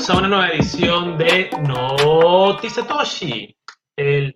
[0.00, 3.54] bienvenidos a una nueva edición de Noti Satoshi,
[3.96, 4.34] el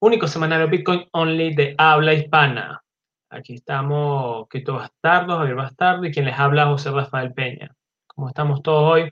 [0.00, 2.82] único semanario Bitcoin Only de habla hispana.
[3.30, 7.72] Aquí estamos, Quito Bastardo, Javier Bastardo y quien les habla José Rafael Peña.
[8.08, 9.10] ¿Cómo estamos todos hoy?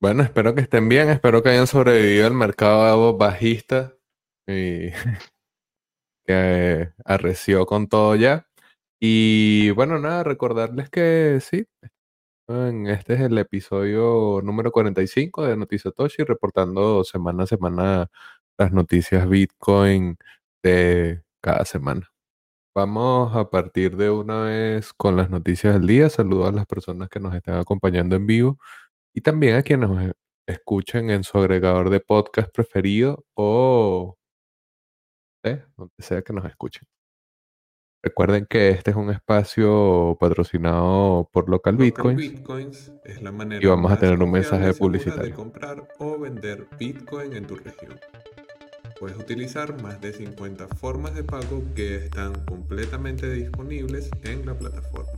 [0.00, 3.92] Bueno, espero que estén bien, espero que hayan sobrevivido al mercado bajista
[4.46, 4.90] y
[6.26, 8.46] que arreció con todo ya.
[9.00, 11.66] Y bueno, nada, recordarles que sí,
[12.48, 18.10] este es el episodio número 45 de Noticiatoshi, reportando semana a semana
[18.58, 20.18] las noticias Bitcoin
[20.62, 22.12] de cada semana.
[22.74, 26.10] Vamos a partir de una vez con las noticias del día.
[26.10, 28.58] Saludo a las personas que nos están acompañando en vivo
[29.14, 30.12] y también a quienes nos
[30.46, 34.16] escuchen en su agregador de podcast preferido o
[35.76, 36.86] donde sea que nos escuchen.
[38.04, 43.92] Recuerden que este es un espacio patrocinado por Local, Bitcoins, es la manera y vamos
[43.92, 48.00] a tener un mensaje publicitario de comprar o vender Bitcoin en tu región.
[48.98, 55.12] Puedes utilizar más de 50 formas de pago que están completamente disponibles en la plataforma.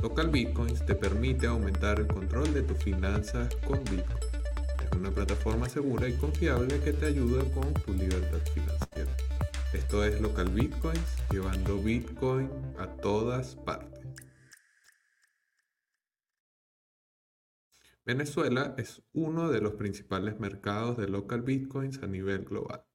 [0.00, 4.18] Local Bitcoins te permite aumentar el control de tus finanzas con Bitcoin.
[4.84, 9.10] Es una plataforma segura y confiable que te ayuda con tu libertad financiera.
[9.74, 14.06] Esto es Local Bitcoins, llevando Bitcoin a todas partes.
[18.06, 22.86] Venezuela es uno de los principales mercados de local bitcoins a nivel global.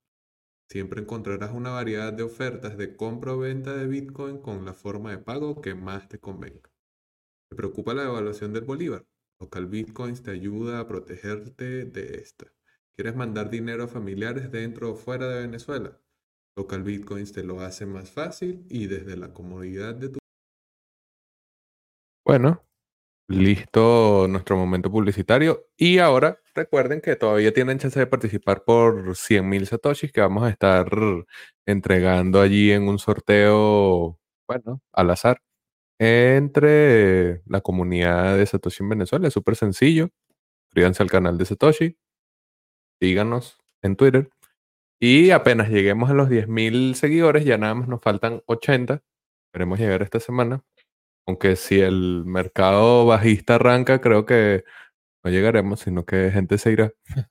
[0.67, 5.11] Siempre encontrarás una variedad de ofertas de compra o venta de bitcoin con la forma
[5.11, 6.71] de pago que más te convenga.
[7.49, 9.05] ¿Te preocupa la devaluación del bolívar?
[9.39, 12.51] Local Bitcoins te ayuda a protegerte de esta.
[12.95, 15.99] ¿Quieres mandar dinero a familiares dentro o fuera de Venezuela?
[16.55, 20.19] Local Bitcoins te lo hace más fácil y desde la comodidad de tu
[22.25, 22.63] Bueno,
[23.27, 25.67] listo nuestro momento publicitario.
[25.77, 30.49] Y ahora recuerden que todavía tienen chance de participar por 100.000 satoshis que vamos a
[30.49, 30.87] estar
[31.65, 35.41] entregando allí en un sorteo, bueno, al azar,
[35.99, 39.27] entre la comunidad de Satoshi en Venezuela.
[39.27, 40.09] Es súper sencillo.
[40.67, 41.97] Suscríbanse al canal de Satoshi.
[43.01, 44.29] Síganos en Twitter.
[45.05, 49.03] Y apenas lleguemos a los 10.000 seguidores, ya nada más nos faltan 80.
[49.47, 50.63] Esperemos llegar esta semana.
[51.27, 54.63] Aunque si el mercado bajista arranca, creo que
[55.23, 56.93] no llegaremos, sino que gente se irá.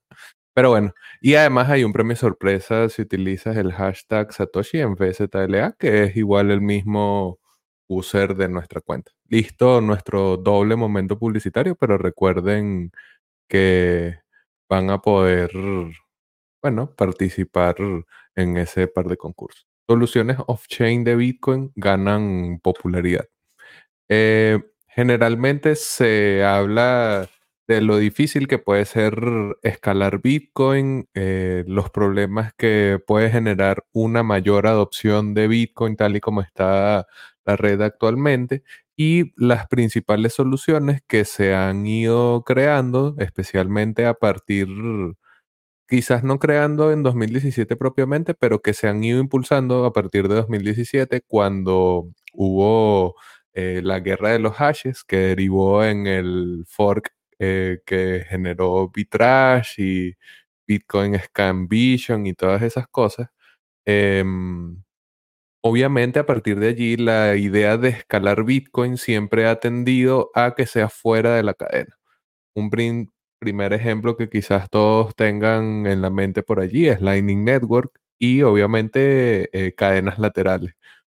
[0.54, 5.76] Pero bueno, y además hay un premio sorpresa si utilizas el hashtag Satoshi en VZLA,
[5.78, 7.40] que es igual el mismo
[7.88, 9.12] user de nuestra cuenta.
[9.28, 12.92] Listo nuestro doble momento publicitario, pero recuerden
[13.48, 14.18] que
[14.68, 15.52] van a poder,
[16.62, 17.76] bueno, participar
[18.36, 19.66] en ese par de concursos.
[19.88, 23.28] Soluciones off-chain de Bitcoin ganan popularidad.
[24.08, 27.28] Eh, generalmente se habla
[27.68, 29.16] de lo difícil que puede ser
[29.62, 36.20] escalar Bitcoin, eh, los problemas que puede generar una mayor adopción de Bitcoin tal y
[36.20, 37.06] como está
[37.44, 38.62] la red actualmente
[38.96, 44.68] y las principales soluciones que se han ido creando, especialmente a partir,
[45.92, 50.36] quizás no creando en 2017 propiamente, pero que se han ido impulsando a partir de
[50.36, 53.14] 2017 cuando hubo
[53.52, 59.78] eh, la guerra de los hashes que derivó en el fork eh, que generó Bitrash
[59.80, 60.14] y
[60.66, 63.28] Bitcoin Scan Vision y todas esas cosas.
[63.84, 64.82] Em,
[65.62, 70.66] obviamente a partir de allí la idea de escalar Bitcoin siempre ha tendido a que
[70.66, 71.98] sea fuera de la cadena.
[72.54, 72.70] Un
[73.42, 78.42] primer ejemplo que quizás todos tengan en la mente por allí es Lightning Network y
[78.42, 80.74] obviamente eh, cadenas laterales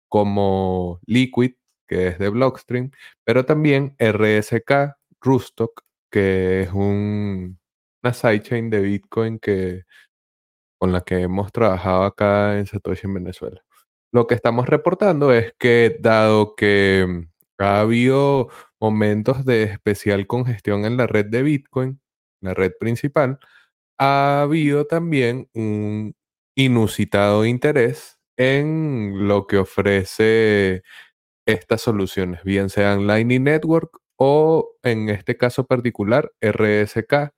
[0.09, 1.53] como Liquid,
[1.89, 2.91] que es de Blockstream,
[3.25, 7.61] pero también RSK, Rustock, que es un,
[8.03, 9.85] una sidechain de Bitcoin que,
[10.81, 13.63] con la que hemos trabajado acá en Satoshi en Venezuela.
[14.13, 17.29] Lo que estamos reportando es que dado que
[17.59, 18.49] ha habido
[18.81, 22.01] momentos de especial congestión en la red de Bitcoin,
[22.41, 23.39] la red principal,
[23.99, 26.15] ha habido también un
[26.57, 30.83] inusitado interés en lo que ofrece
[31.47, 37.33] estas soluciones, bien sean Lightning Network o en este caso particular RSK,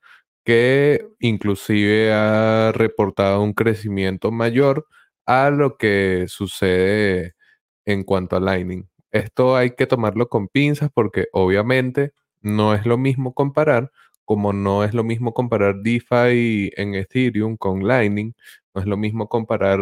[0.44, 4.86] que inclusive ha reportado un crecimiento mayor
[5.26, 7.34] a lo que sucede
[7.84, 8.88] en cuanto a Lightning.
[9.10, 13.90] Esto hay que tomarlo con pinzas porque obviamente no es lo mismo comparar,
[14.28, 18.34] como no es lo mismo comparar DeFi en Ethereum con Lightning,
[18.74, 19.80] no es lo mismo comparar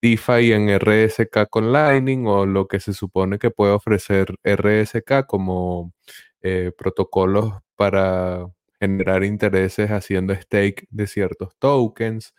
[0.00, 5.92] DeFi en RSK con Lightning o lo que se supone que puede ofrecer RSK como
[6.40, 8.46] eh, protocolos para
[8.80, 12.32] generar intereses haciendo stake de ciertos tokens.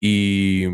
[0.00, 0.66] Y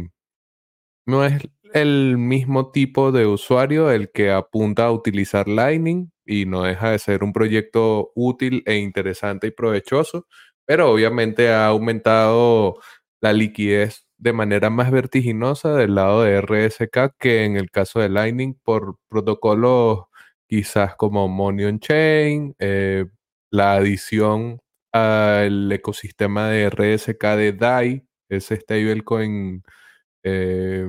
[1.06, 1.43] no es
[1.75, 6.99] el mismo tipo de usuario el que apunta a utilizar Lightning y no deja de
[6.99, 10.27] ser un proyecto útil e interesante y provechoso,
[10.67, 12.79] pero obviamente ha aumentado
[13.21, 18.09] la liquidez de manera más vertiginosa del lado de RSK que en el caso de
[18.09, 20.05] Lightning por protocolos
[20.49, 23.07] quizás como Money on Chain, eh,
[23.51, 24.61] la adición
[24.93, 29.63] al ecosistema de RSK de DAI, ese stablecoin
[30.25, 30.87] eh,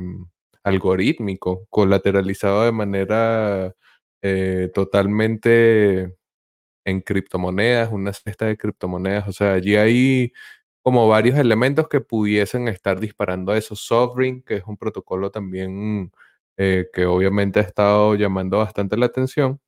[0.63, 3.75] algorítmico, colateralizado de manera
[4.21, 6.15] eh, totalmente
[6.85, 9.27] en criptomonedas, una cesta de criptomonedas.
[9.29, 10.33] O sea, allí hay
[10.83, 13.75] como varios elementos que pudiesen estar disparando a eso.
[13.75, 16.11] Sovereign, que es un protocolo también
[16.57, 19.59] eh, que obviamente ha estado llamando bastante la atención.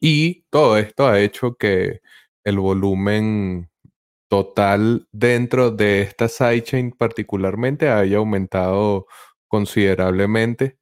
[0.00, 2.00] Y todo esto ha hecho que
[2.44, 3.70] el volumen
[4.28, 9.06] total dentro de esta sidechain particularmente haya aumentado
[9.54, 10.78] considerablemente.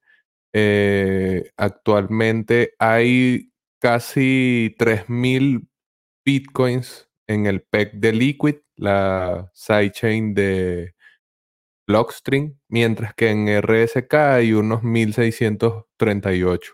[0.51, 5.67] Eh, actualmente hay casi 3.000
[6.25, 10.95] bitcoins en el PEC de Liquid, la sidechain de
[11.85, 16.73] Blockstream, mientras que en RSK hay unos 1.638.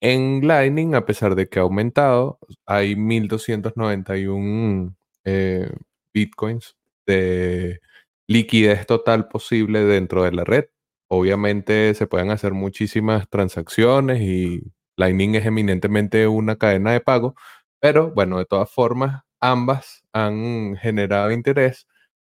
[0.00, 4.94] En Lightning, a pesar de que ha aumentado, hay 1.291
[5.24, 5.72] eh,
[6.14, 7.80] bitcoins de
[8.28, 10.66] liquidez total posible dentro de la red.
[11.08, 14.62] Obviamente se pueden hacer muchísimas transacciones y
[14.96, 17.34] Lightning es eminentemente una cadena de pago,
[17.80, 21.86] pero bueno, de todas formas, ambas han generado interés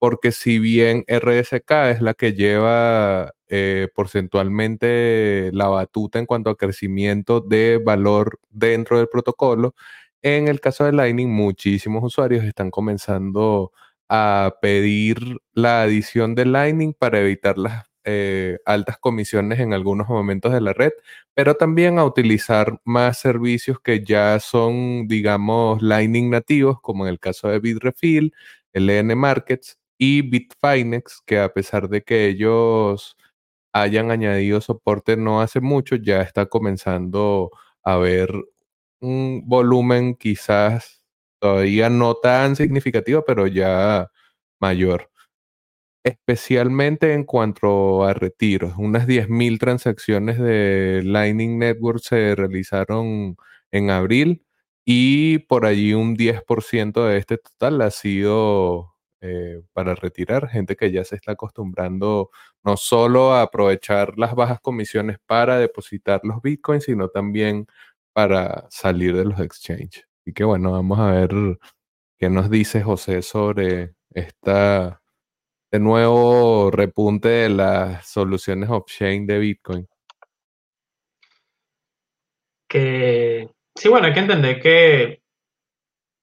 [0.02, 6.56] porque si bien RSK es la que lleva eh, porcentualmente la batuta en cuanto a
[6.56, 9.76] crecimiento de valor dentro del protocolo,
[10.20, 13.91] en el caso de Lightning muchísimos usuarios están comenzando a
[14.60, 20.60] pedir la adición de Lightning para evitar las eh, altas comisiones en algunos momentos de
[20.60, 20.90] la red,
[21.34, 27.20] pero también a utilizar más servicios que ya son, digamos, Lightning nativos, como en el
[27.20, 28.34] caso de Bitrefill,
[28.72, 33.16] LN Markets y Bitfinex, que a pesar de que ellos
[33.72, 37.50] hayan añadido soporte no hace mucho, ya está comenzando
[37.84, 38.32] a ver
[39.00, 41.01] un volumen quizás
[41.42, 44.10] todavía no tan significativo, pero ya
[44.60, 45.10] mayor.
[46.04, 53.36] Especialmente en cuanto a retiros, unas 10.000 transacciones de Lightning Network se realizaron
[53.72, 54.44] en abril
[54.84, 60.90] y por allí un 10% de este total ha sido eh, para retirar, gente que
[60.92, 62.30] ya se está acostumbrando
[62.64, 67.66] no solo a aprovechar las bajas comisiones para depositar los bitcoins, sino también
[68.12, 70.11] para salir de los exchanges.
[70.24, 71.30] Y que bueno, vamos a ver
[72.18, 75.02] qué nos dice José sobre esta,
[75.64, 79.88] este nuevo repunte de las soluciones off-chain de Bitcoin.
[82.68, 85.22] Que sí, bueno, hay que entender que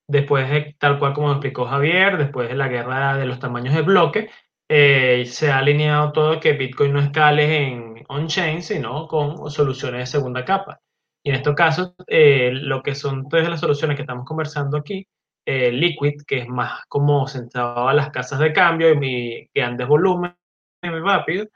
[0.07, 3.81] después de, tal cual como explicó Javier, después de la guerra de los tamaños de
[3.83, 4.29] bloque,
[4.69, 10.05] eh, se ha alineado todo que Bitcoin no escale en on-chain, sino con soluciones de
[10.05, 10.81] segunda capa.
[11.23, 15.05] Y en estos casos, eh, lo que son todas las soluciones que estamos conversando aquí,
[15.45, 19.87] eh, Liquid, que es más como centrado a las casas de cambio y que andes
[19.87, 20.35] volumen
[20.83, 21.47] muy rápido.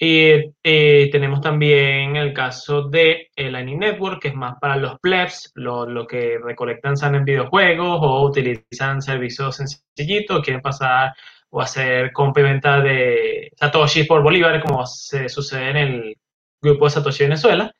[0.00, 6.06] Y tenemos también el caso de Lightning Network, que es más para los plebs, lo,
[6.06, 11.14] que recolectan en videojuegos o utilizan servicios sencillitos, quieren pasar
[11.50, 16.16] o hacer compra y venta de Satoshi por bolívares, como se sucede en el
[16.62, 17.72] grupo de Satoshi Venezuela.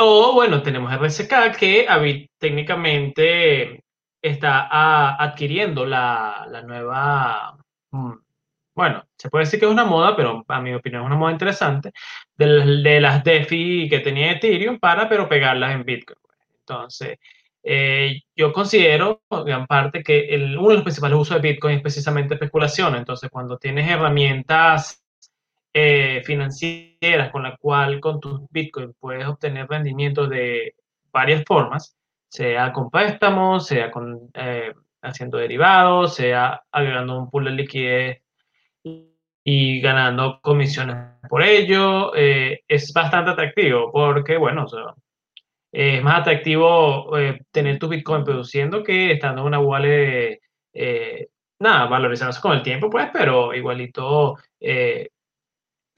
[0.00, 1.86] O bueno, tenemos RSK que
[2.38, 3.82] técnicamente
[4.22, 4.68] está
[5.22, 7.56] adquiriendo la, nueva,
[7.90, 8.12] mm,
[8.74, 11.32] bueno, se puede decir que es una moda, pero a mi opinión es una moda
[11.32, 11.92] interesante,
[12.36, 16.18] de, las DeFi que tenía Ethereum para, pero pegarlas en Bitcoin.
[16.60, 17.18] Entonces,
[17.62, 20.28] eh, yo considero, gran parte, que
[20.58, 22.94] uno de los principales usos de Bitcoin es precisamente especulación.
[22.94, 25.02] Entonces, cuando tienes herramientas
[25.74, 26.87] eh, financieras
[27.32, 30.74] con la cual con tu Bitcoin puedes obtener rendimiento de
[31.12, 31.96] varias formas,
[32.28, 38.22] sea con préstamos, sea con eh, haciendo derivados, sea agregando un pool de liquidez
[39.44, 40.96] y ganando comisiones
[41.30, 44.66] por ello, eh, es bastante atractivo porque, bueno,
[45.70, 47.10] es más atractivo
[47.52, 50.40] tener tu Bitcoin produciendo que estando en una wallet,
[51.60, 54.36] nada, valorizándose con el tiempo, pues, pero igualito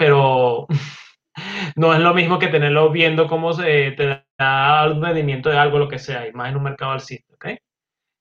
[0.01, 0.67] pero
[1.77, 5.79] no es lo mismo que tenerlo viendo cómo se te da un rendimiento de algo,
[5.79, 7.49] lo que sea, y más en un mercado alcista, ¿ok?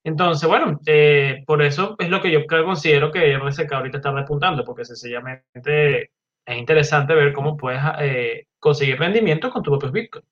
[0.03, 4.65] Entonces, bueno, eh, por eso es lo que yo considero que RSK ahorita está repuntando,
[4.65, 6.11] porque sencillamente
[6.45, 10.25] es interesante ver cómo puedes eh, conseguir rendimiento con tu propio Bitcoin.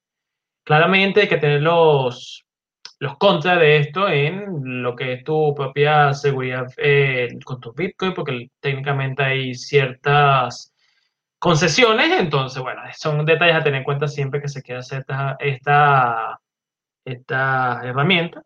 [0.66, 2.46] Claramente hay que tener los,
[3.00, 8.14] los contras de esto en lo que es tu propia seguridad eh, con tu Bitcoin,
[8.14, 10.74] porque técnicamente hay ciertas
[11.48, 15.06] concesiones, entonces, bueno, son detalles a tener en cuenta siempre que se quiera hacer
[15.40, 16.42] esta,
[17.06, 18.44] esta, herramienta.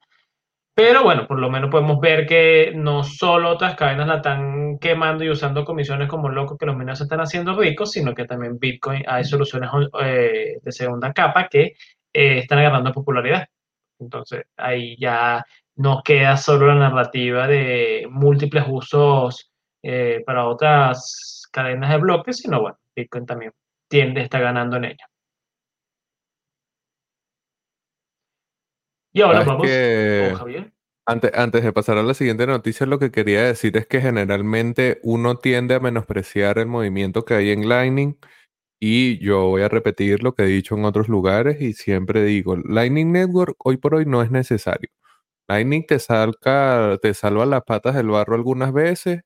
[0.75, 5.24] Pero bueno, por lo menos podemos ver que no solo otras cadenas la están quemando
[5.24, 8.60] y usando comisiones como locos que los mineros se están haciendo ricos, sino que también
[8.60, 11.74] Bitcoin hay soluciones eh, de segunda capa que
[12.13, 13.48] eh, están agarrando popularidad.
[14.00, 15.43] Entonces ahí ya
[15.75, 19.51] no queda solo la narrativa de múltiples usos
[19.84, 23.51] eh, para otras cadenas de bloques, sino bueno, Bitcoin también
[23.89, 25.05] tiende a estar ganando en ella.
[29.13, 30.74] Y ahora vamos con Javier.
[31.05, 35.00] Antes, antes de pasar a la siguiente noticia, lo que quería decir es que generalmente
[35.03, 38.17] uno tiende a menospreciar el movimiento que hay en Lightning
[38.79, 42.55] y yo voy a repetir lo que he dicho en otros lugares y siempre digo,
[42.55, 44.89] Lightning Network hoy por hoy no es necesario.
[45.48, 49.21] Lightning te, salca, te salva las patas del barro algunas veces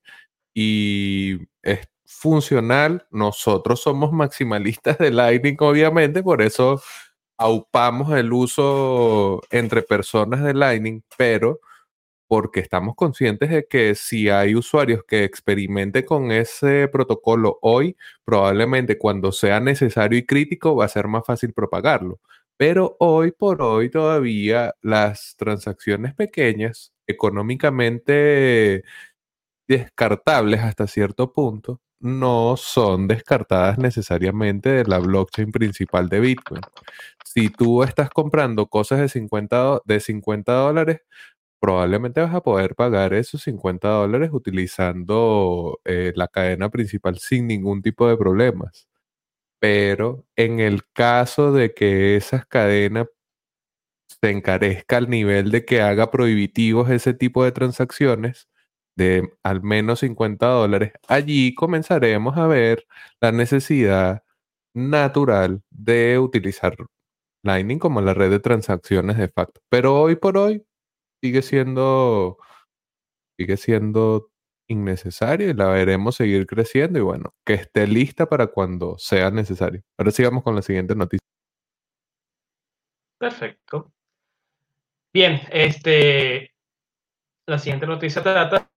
[0.54, 3.06] y es funcional.
[3.10, 6.82] Nosotros somos maximalistas de Lightning, obviamente, por eso
[7.38, 11.60] aupamos el uso entre personas de Lightning, pero
[12.28, 18.98] porque estamos conscientes de que si hay usuarios que experimenten con ese protocolo hoy, probablemente
[18.98, 22.20] cuando sea necesario y crítico va a ser más fácil propagarlo.
[22.56, 28.82] Pero hoy por hoy todavía las transacciones pequeñas, económicamente
[29.68, 36.62] descartables hasta cierto punto, no son descartadas necesariamente de la blockchain principal de Bitcoin.
[37.24, 41.00] Si tú estás comprando cosas de 50, de 50 dólares,
[41.60, 47.82] probablemente vas a poder pagar esos 50 dólares utilizando eh, la cadena principal sin ningún
[47.82, 48.88] tipo de problemas.
[49.60, 53.08] Pero en el caso de que esas cadenas
[54.20, 58.48] se encarezca al nivel de que haga prohibitivos ese tipo de transacciones,
[58.96, 62.86] de al menos 50 dólares, allí comenzaremos a ver
[63.20, 64.22] la necesidad
[64.74, 66.76] natural de utilizar
[67.44, 69.60] Lightning como la red de transacciones de facto.
[69.70, 70.64] Pero hoy por hoy
[71.22, 72.38] sigue siendo
[73.38, 74.30] sigue siendo
[74.68, 79.82] innecesario y la veremos seguir creciendo y bueno, que esté lista para cuando sea necesario.
[79.98, 81.26] Ahora sigamos con la siguiente noticia.
[83.18, 83.92] Perfecto.
[85.14, 86.52] Bien, este
[87.48, 88.68] la siguiente noticia trata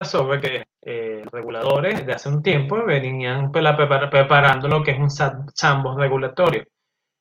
[0.00, 5.96] sobre que eh, reguladores de hace un tiempo venían preparando lo que es un sandbox
[5.96, 6.64] regulatorio.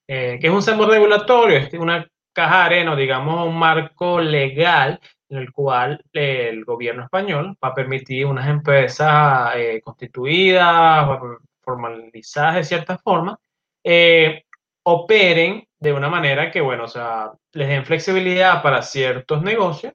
[0.08, 1.58] Eh, ¿Qué es un sandbox regulatorio?
[1.58, 7.70] Es una caja arena, digamos un marco legal en el cual el gobierno español va
[7.70, 11.20] a permitir unas empresas eh, constituidas,
[11.62, 13.38] formalizadas de cierta forma,
[14.84, 19.94] operen de una manera que, bueno, o sea, les den flexibilidad para ciertos negocios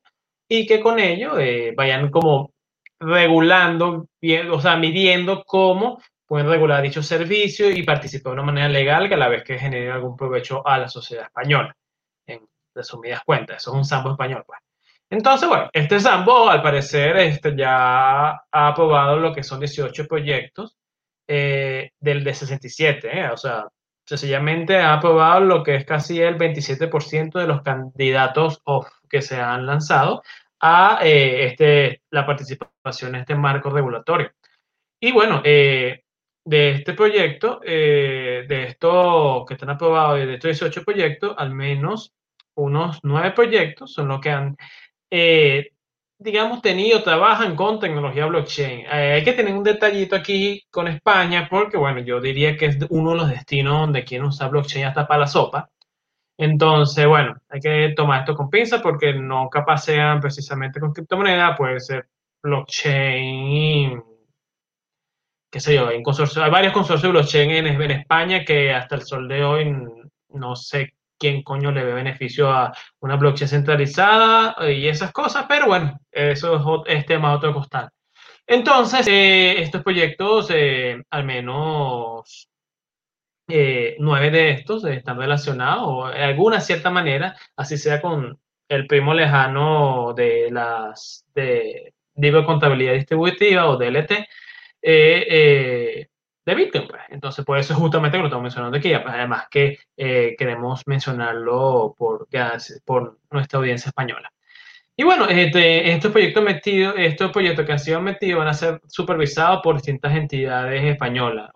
[0.49, 1.33] y que con ello
[1.77, 2.54] vayan como
[3.01, 4.09] regulando,
[4.51, 9.15] o sea, midiendo cómo pueden regular dicho servicio y participar de una manera legal que
[9.15, 11.77] a la vez que genere algún provecho a la sociedad española.
[12.27, 12.41] En
[12.75, 14.61] resumidas cuentas, eso es un sambo español, pues.
[15.11, 20.77] Entonces, bueno, este sambo al parecer este, ya ha aprobado lo que son 18 proyectos
[21.29, 23.69] eh, del de 67, eh, o sea,
[24.05, 28.63] sencillamente ha aprobado lo que es casi el 27% de los candidatos
[29.09, 30.23] que se han lanzado
[30.67, 34.33] a eh, este, la participación en este marco regulatorio.
[34.99, 36.05] Y bueno, eh,
[36.43, 42.15] de este proyecto, eh, de estos que están aprobados, de estos 18 proyectos, al menos
[42.55, 44.57] unos 9 proyectos son los que han,
[46.19, 48.87] digamos, tenido, trabajan con tecnología blockchain.
[48.87, 53.11] hay que tener un detallito aquí con España, porque bueno, yo diría que es uno
[53.11, 55.71] de los destinos donde quieren usar blockchain hasta para la sopa.
[56.37, 61.57] Entonces, bueno, hay que tomar esto con pinza porque no capaz sean precisamente con criptomoneda,
[61.57, 62.09] puede ser
[62.43, 64.03] blockchain,
[65.51, 69.29] qué sé yo, hay, hay varios consorcios de blockchain en, España que hasta el sol
[69.29, 69.73] de hoy
[70.31, 75.67] no sé quién coño le ve beneficio a una blockchain centralizada y esas cosas, pero
[75.67, 77.89] bueno, eso es, tema otro costal.
[78.47, 82.49] Entonces, eh, estos proyectos, eh, al menos
[83.49, 89.13] eh, nueve de estos están relacionados de alguna cierta manera, así sea con el primo
[89.15, 94.27] lejano de las de de contabilidad distributiva o DLT eh,
[94.83, 96.09] eh,
[96.47, 96.87] de Bitcoin.
[96.89, 97.03] Pues.
[97.11, 102.29] Entonces, por eso es justamente lo estamos mencionando aquí, además que queremos mencionarlo por,
[102.85, 104.31] por nuestra audiencia española.
[104.97, 108.81] Y bueno, este, estos proyectos metidos, estos proyectos que han sido metidos van a ser
[108.87, 111.51] supervisados por distintas entidades españolas.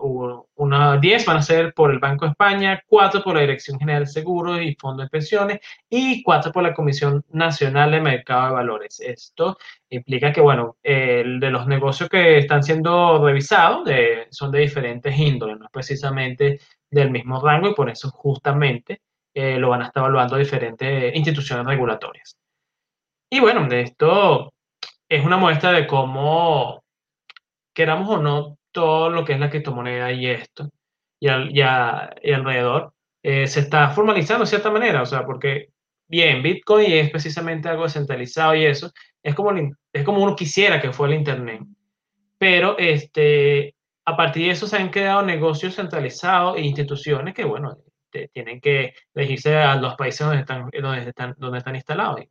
[0.57, 4.03] Unas 10 van a ser por el Banco de España, 4 por la Dirección General
[4.03, 8.55] de Seguros y Fondos de Pensiones y 4 por la Comisión Nacional de Mercado de
[8.55, 8.99] Valores.
[8.99, 9.57] Esto
[9.89, 15.17] implica que, bueno, el de los negocios que están siendo revisados de, son de diferentes
[15.17, 16.59] índoles, no es precisamente
[16.91, 19.01] del mismo rango y por eso justamente
[19.33, 22.38] eh, lo van a estar evaluando diferentes instituciones regulatorias.
[23.31, 24.53] Y bueno, esto
[25.09, 26.83] es una muestra de cómo,
[27.75, 30.71] queramos o no, todo lo que es la criptomoneda y esto,
[31.21, 35.69] y, y, alrededor, eh, se está formalizando de cierta manera, o sea, porque,
[36.07, 38.93] bien, Bitcoin es precisamente algo descentralizado y eso,
[39.23, 39.53] es como,
[39.93, 41.63] es como uno quisiera que fuera el Internet,
[42.39, 43.75] pero este,
[44.07, 47.77] a partir de eso se han creado negocios centralizados e instituciones que, bueno,
[48.33, 52.21] tienen que elegirse a los países donde están, donde están, donde están instalados.
[52.23, 52.29] Y,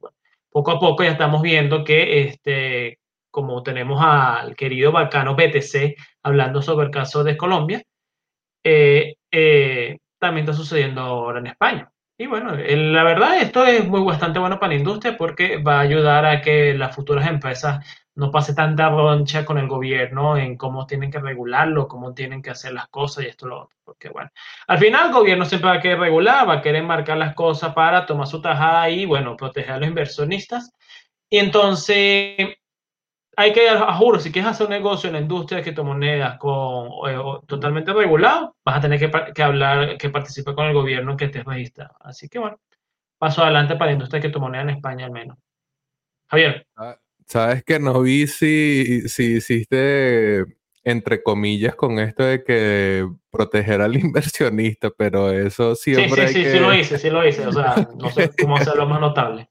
[0.57, 2.97] poco a poco ya estamos viendo que, este,
[3.29, 7.83] como tenemos al querido Balcano BTC hablando sobre el caso de Colombia,
[8.63, 11.91] eh, eh, también está sucediendo ahora en España.
[12.17, 15.81] Y bueno, la verdad esto es muy bastante bueno para la industria porque va a
[15.81, 17.85] ayudar a que las futuras empresas
[18.17, 22.49] no pase tanta roncha con el gobierno en cómo tienen que regularlo, cómo tienen que
[22.49, 23.77] hacer las cosas y esto lo otro.
[23.83, 24.31] Porque bueno,
[24.67, 27.75] al final el gobierno siempre va a querer regular, va a querer marcar las cosas
[27.75, 30.73] para tomar su tajada y bueno, proteger a los inversionistas.
[31.29, 32.57] Y entonces
[33.37, 37.19] hay que, juro, si quieres hacer un negocio en la industria de criptomonedas con, eh,
[37.45, 41.45] totalmente regulado, vas a tener que, que, hablar, que participar con el gobierno que estés
[41.45, 41.95] registrado.
[41.99, 42.59] Así que bueno,
[43.19, 45.37] paso adelante para la industria de criptomonedas en España al menos.
[46.29, 46.65] Javier.
[46.75, 46.97] Ah,
[47.27, 50.45] Sabes que no vi si, si hiciste
[50.83, 56.51] entre comillas con esto de que proteger al inversionista, pero eso siempre sí, sí, sí,
[56.51, 59.49] sí lo hice, sí lo hice, o sea, no sé cómo hacerlo más notable.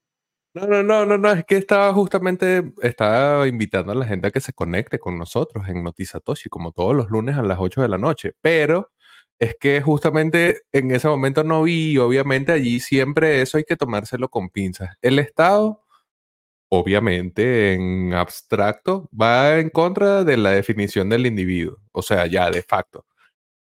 [0.55, 4.31] No, no, no, no, no, es que estaba justamente, estaba invitando a la gente a
[4.31, 7.89] que se conecte con nosotros en Notizatoshi, como todos los lunes a las 8 de
[7.89, 8.91] la noche, pero
[9.39, 14.31] es que justamente en ese momento no vi, obviamente allí siempre eso hay que tomárselo
[14.31, 14.97] con pinzas.
[15.03, 15.86] El Estado
[16.69, 22.63] obviamente en abstracto va en contra de la definición del individuo, o sea, ya de
[22.63, 23.07] facto.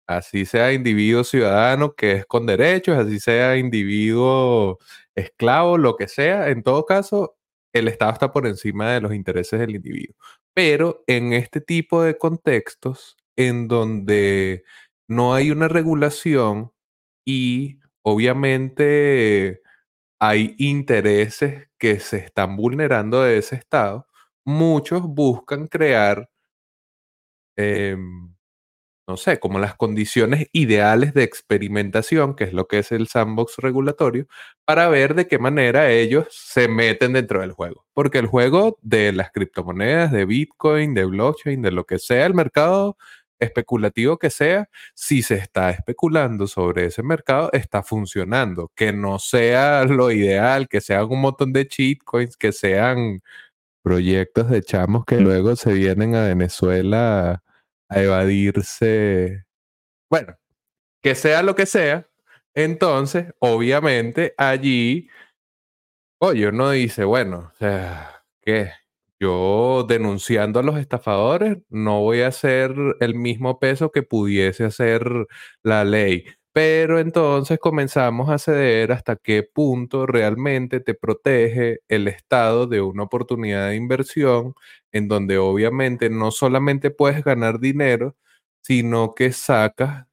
[0.08, 4.80] Así sea individuo ciudadano que es con derechos, así sea individuo
[5.16, 7.38] esclavo, lo que sea, en todo caso,
[7.74, 10.16] el Estado está por encima de los intereses del individuo.
[10.54, 14.64] Pero en este tipo de contextos, en donde
[15.08, 16.72] no hay una regulación
[17.26, 19.63] y obviamente
[20.26, 24.08] hay intereses que se están vulnerando de ese estado,
[24.46, 26.30] muchos buscan crear,
[27.58, 28.34] em,
[29.08, 33.58] no sé, como las condiciones ideales de experimentación, que es lo que es el sandbox
[33.58, 34.28] regulatorio,
[34.66, 37.86] para ver de qué manera ellos se meten dentro del juego.
[37.94, 42.34] Porque el juego de las criptomonedas, de Bitcoin, de blockchain, de lo que sea el
[42.36, 42.98] mercado,
[43.44, 48.72] especulativo que sea, si se está especulando sobre ese mercado, está funcionando.
[48.76, 51.68] Que no sea lo ideal, que sean un montón de
[52.04, 53.22] coins, que sean
[53.84, 57.44] proyectos de chamos que luego se vienen a Venezuela
[57.90, 59.46] a evadirse.
[60.10, 60.36] Bueno,
[61.02, 62.08] que sea lo que sea.
[62.56, 65.10] Entonces, obviamente, allí,
[66.20, 68.72] oye, uno dice, bueno, o sea, ¿qué?
[69.24, 75.06] Yo denunciando a los estafadores no voy a hacer el mismo peso que pudiese hacer
[75.64, 76.26] la ley.
[76.54, 83.04] Pero entonces comenzamos a ceder hasta qué punto realmente te protege el Estado de una
[83.04, 84.54] oportunidad de inversión
[84.92, 88.16] en donde obviamente no solamente puedes ganar dinero,
[88.62, 90.06] sino que sacas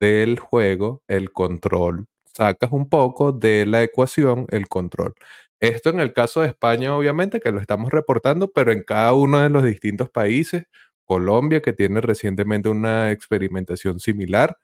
[0.00, 5.14] del juego el control, sacas un poco de la ecuación el control.
[5.60, 9.40] Esto en el caso de España, obviamente, que lo estamos reportando, pero en cada uno
[9.40, 10.64] de los distintos países,
[11.04, 14.56] Colombia, que tiene recientemente una experimentación similar,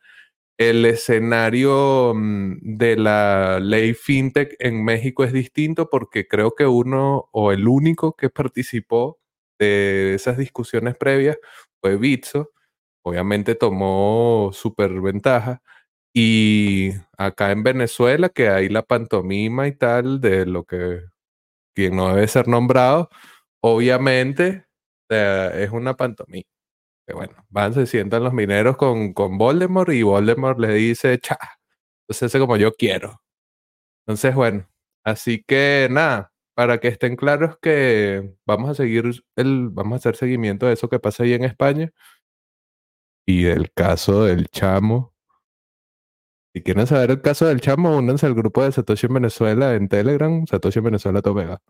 [0.59, 7.29] el escenario mm, de la ley FinTech en México es distinto porque creo que uno
[7.33, 9.19] o el único que participó
[9.59, 11.39] de esas discusiones previas
[11.81, 12.53] fue Bitso.
[13.03, 15.63] Obviamente tomó súper ventaja
[16.19, 21.03] y acá en Venezuela, que hay la pantomima y tal de lo que
[21.75, 23.11] quien no debe ser nombrado,
[23.63, 24.67] obviamente
[25.11, 26.49] es una pantomima.
[27.07, 31.39] Que bueno, van, se sientan los mineros con, con Voldemort y Voldemort le dice, cha,
[32.09, 33.23] entonces como yo quiero.
[34.07, 34.69] Entonces, bueno,
[35.05, 40.17] así que nada, para que estén claros que vamos a seguir el, vamos a hacer
[40.17, 41.93] seguimiento de eso que pasa ahí en España
[43.27, 45.16] y del caso del chamo
[46.57, 49.89] si quieren saber el caso del chamo, únanse al grupo de Satoshi en Venezuela en
[49.89, 51.61] Telegram, Satoshi en Venezuela Tomega.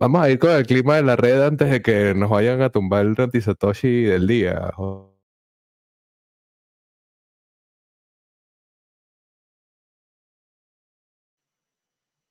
[0.00, 2.70] Vamos a ir con el clima de la red antes de que nos vayan a
[2.70, 4.72] tumbar el Rantisatoshi del día.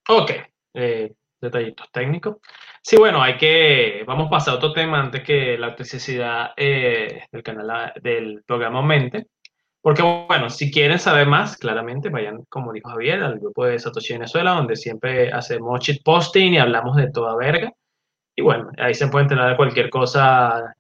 [0.08, 0.32] Ok,
[0.74, 2.38] eh, detallitos técnicos.
[2.82, 7.26] Sí, bueno, hay que, vamos a pasar a otro tema antes que la necesidad eh,
[7.32, 9.28] del canal del programa aumente.
[9.86, 14.14] Porque, bueno, si quieren saber más, claramente vayan, como dijo Javier, al grupo de Satoshi
[14.14, 17.72] Venezuela, donde siempre hacemos cheat posting y hablamos de toda verga.
[18.36, 20.74] Y bueno, ahí se puede enterar de cualquier cosa.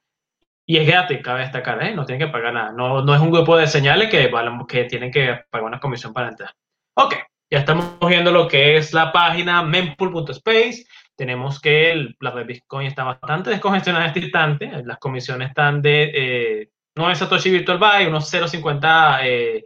[0.65, 1.93] Y es gratis, cabe destacar, ¿eh?
[1.93, 2.71] No tienen que pagar nada.
[2.71, 4.31] No, no es un grupo de señales que,
[4.67, 6.49] que tienen que pagar una comisión para entrar.
[6.95, 7.13] Ok,
[7.51, 10.83] ya estamos viendo lo que es la página mempool.space.
[11.15, 14.71] Tenemos que el, la red Bitcoin está bastante descongestionada en este instante.
[14.83, 19.65] Las comisiones están de eh, 9 Satoshi Virtual Buy, unos 0.50 eh,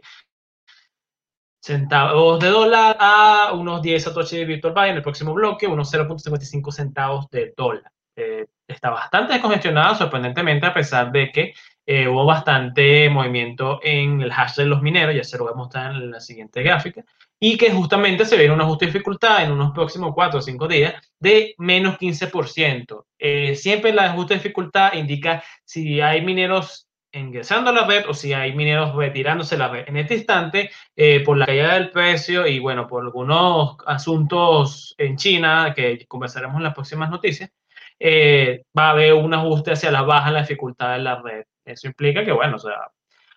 [1.62, 6.72] centavos de dólar a unos 10 Satoshi Virtual Buy en el próximo bloque, unos 0.55
[6.72, 7.92] centavos de dólar.
[8.16, 11.54] Eh, está bastante descongestionada, sorprendentemente, a pesar de que
[11.86, 15.56] eh, hubo bastante movimiento en el hash de los mineros, ya se lo voy a
[15.56, 17.04] mostrar en la siguiente gráfica
[17.40, 20.68] y que justamente se viene una ajuste de dificultad en unos próximos 4 o 5
[20.68, 23.06] días de menos 15%.
[23.18, 28.14] Eh, siempre la ajuste de dificultad indica si hay mineros ingresando a la red o
[28.14, 29.88] si hay mineros retirándose la red.
[29.88, 35.16] En este instante, eh, por la caída del precio y bueno, por algunos asuntos en
[35.16, 37.50] China que conversaremos en las próximas noticias,
[37.98, 41.44] eh, va a haber un ajuste hacia la baja en la dificultad de la red.
[41.64, 42.90] Eso implica que, bueno, o sea,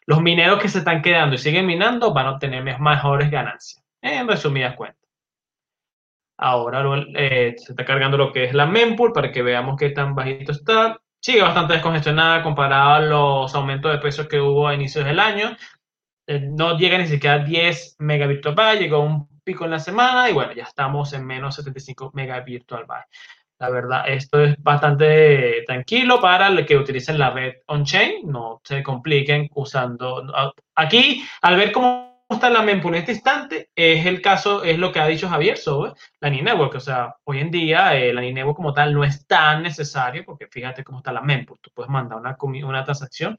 [0.05, 4.27] los mineros que se están quedando y siguen minando van a obtener mejores ganancias en
[4.27, 5.03] resumidas cuentas.
[6.37, 6.83] Ahora
[7.15, 10.51] eh, se está cargando lo que es la mempool para que veamos qué tan bajito
[10.51, 10.99] está.
[11.23, 15.55] Sigue bastante descongestionada comparado a los aumentos de precios que hubo a inicios del año.
[16.27, 20.29] Eh, no llega ni siquiera a 10 megabits by, llegó un pico en la semana
[20.29, 23.03] y bueno, ya estamos en menos 75 megabits by.
[23.57, 28.83] La verdad, esto es bastante tranquilo para los que utilicen la red on-chain, no se
[28.83, 30.25] compliquen usando.
[30.75, 34.91] Aquí, al ver cómo está la mempool en este instante es el caso, es lo
[34.91, 36.75] que ha dicho Javier sobre la Network.
[36.75, 40.47] O sea, hoy en día eh, la Network como tal no es tan necesario porque
[40.47, 41.59] fíjate cómo está la mempool.
[41.61, 43.37] Tú puedes mandar una, una transacción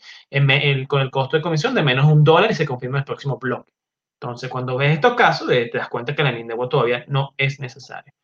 [0.88, 3.72] con el costo de comisión de menos un dólar y se confirma el próximo bloque.
[4.20, 7.60] Entonces, cuando ves estos casos, eh, te das cuenta que la Network todavía no es
[7.60, 8.14] necesaria.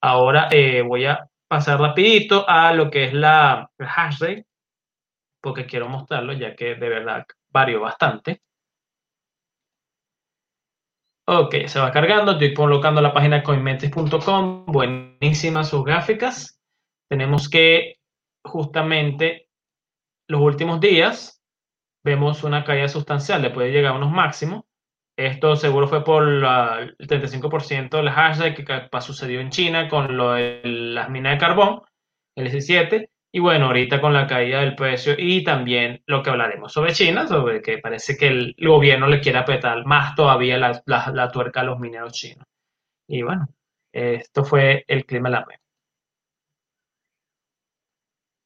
[0.00, 4.46] Ahora eh, voy a pasar rapidito a lo que es la hash rate
[5.42, 8.40] porque quiero mostrarlo ya que de verdad varió bastante.
[11.34, 12.32] Ok, se va cargando.
[12.32, 14.66] Estoy colocando la página coinmetis.com.
[14.66, 16.60] Buenísimas sus gráficas.
[17.08, 17.96] Tenemos que
[18.44, 19.48] justamente
[20.28, 21.42] los últimos días
[22.04, 23.40] vemos una caída sustancial.
[23.40, 24.64] Le puede llegar a unos máximos.
[25.16, 26.42] Esto seguro fue por el
[26.98, 31.80] 35% del hashtag que sucedió en China con lo de las minas de carbón,
[32.36, 33.08] el S7.
[33.34, 37.26] Y bueno, ahorita con la caída del precio y también lo que hablaremos sobre China,
[37.26, 41.78] sobre que parece que el gobierno le quiere apretar más todavía la, tuerca a los
[41.80, 42.44] mineros chinos.
[43.08, 43.48] Y bueno,
[43.90, 45.56] esto fue el clima de la red.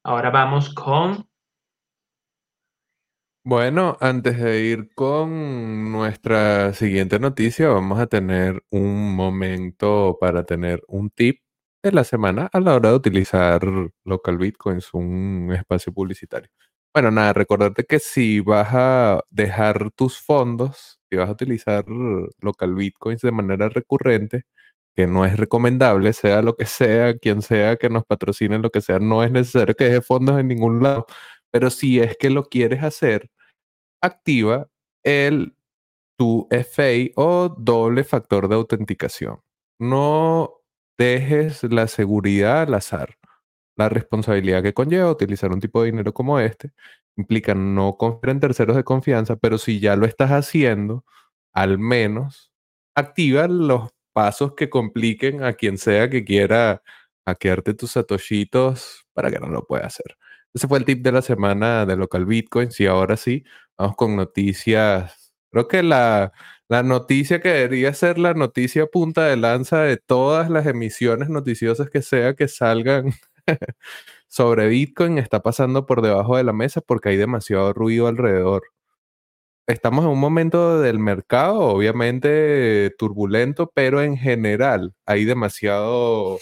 [0.04, 1.28] Ahora vamos con...
[3.44, 10.82] Bueno, antes de ir con nuestra siguiente noticia, vamos a tener un momento para tener
[10.88, 11.45] un tip
[11.86, 13.62] de la semana a la hora de utilizar
[14.04, 16.50] local bitcoins, un espacio publicitario.
[16.94, 21.84] Bueno, nada, recordarte que si vas a dejar tus fondos, si vas a utilizar
[22.40, 24.44] local bitcoins de manera recurrente,
[24.96, 28.80] que no es recomendable, sea lo que sea, quien sea que nos patrocine, lo que
[28.80, 31.06] sea, no es necesario que dejes fondos en ningún lado,
[31.50, 33.30] pero si es que lo quieres hacer,
[34.02, 34.68] activa
[35.04, 35.54] el
[36.18, 39.40] tu FA o doble factor de autenticación.
[39.78, 40.62] No
[40.98, 43.16] dejes la seguridad al azar.
[43.76, 46.72] La responsabilidad que conlleva utilizar un tipo de dinero como este
[47.16, 51.04] implica no confiar en terceros de confianza, pero si ya lo estás haciendo,
[51.52, 52.52] al menos
[52.94, 56.82] activa los pasos que compliquen a quien sea que quiera
[57.26, 60.16] hackearte tus satoshitos para que no lo pueda hacer.
[60.54, 63.44] Ese fue el tip de la semana de Local Bitcoins y ahora sí,
[63.76, 65.34] vamos con noticias.
[65.50, 66.32] Creo que la,
[66.68, 71.90] la noticia que debería ser la noticia punta de lanza de todas las emisiones noticiosas
[71.90, 73.12] que sea que salgan
[74.28, 78.64] sobre Bitcoin está pasando por debajo de la mesa porque hay demasiado ruido alrededor.
[79.68, 86.38] Estamos en un momento del mercado, obviamente turbulento, pero en general hay demasiado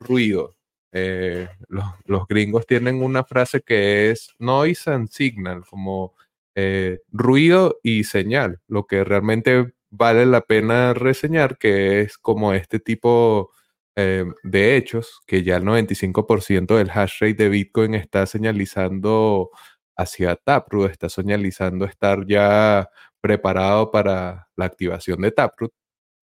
[0.00, 0.56] ruido.
[0.92, 6.14] Eh, los, los, gringos tienen una frase que es noise and signal, como
[6.56, 12.80] eh, ruido y señal, lo que realmente vale la pena reseñar, que es como este
[12.80, 13.52] tipo
[13.96, 19.50] eh, de hechos que ya el 95% del hash rate de Bitcoin está señalizando
[19.96, 22.88] hacia Taproot, está señalizando estar ya
[23.20, 25.72] preparado para la activación de Taproot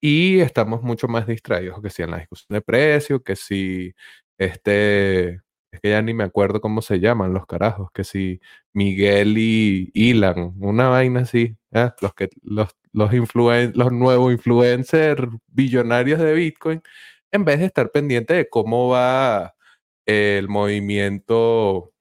[0.02, 3.94] y estamos mucho más distraídos que si en la discusión de precio, que si
[4.38, 5.42] este,
[5.74, 8.40] es que ya ni me acuerdo cómo se llaman los carajos, que si
[8.74, 11.58] Miguel y Ilan, una vaina así,
[12.00, 16.82] los que los, los, los nuevos influencers billonarios de Bitcoin,
[17.32, 19.56] en vez de estar pendiente de cómo va
[20.06, 21.92] el movimiento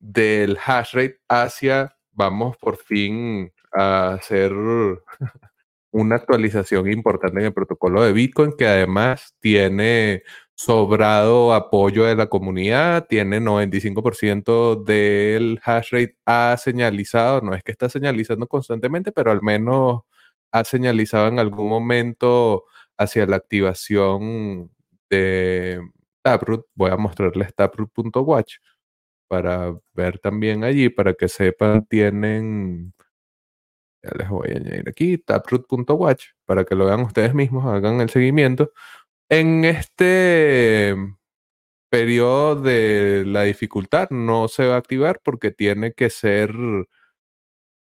[0.00, 4.52] del hash rate hacia, vamos por fin a hacer
[5.92, 10.24] una actualización importante en el protocolo de Bitcoin que además tiene
[10.54, 17.72] sobrado apoyo de la comunidad, tiene 95% del hash rate ha señalizado, no es que
[17.72, 20.02] está señalizando constantemente, pero al menos
[20.52, 22.64] ha señalizado en algún momento
[22.98, 24.70] hacia la activación
[25.10, 25.80] de
[26.22, 26.66] Taproot.
[26.74, 28.56] Voy a mostrarles taproot.watch
[29.28, 32.94] para ver también allí, para que sepan, tienen,
[34.02, 38.10] ya les voy a añadir aquí, taproot.watch, para que lo vean ustedes mismos, hagan el
[38.10, 38.72] seguimiento.
[39.34, 40.94] En este
[41.90, 46.54] periodo de la dificultad no se va a activar porque tiene que ser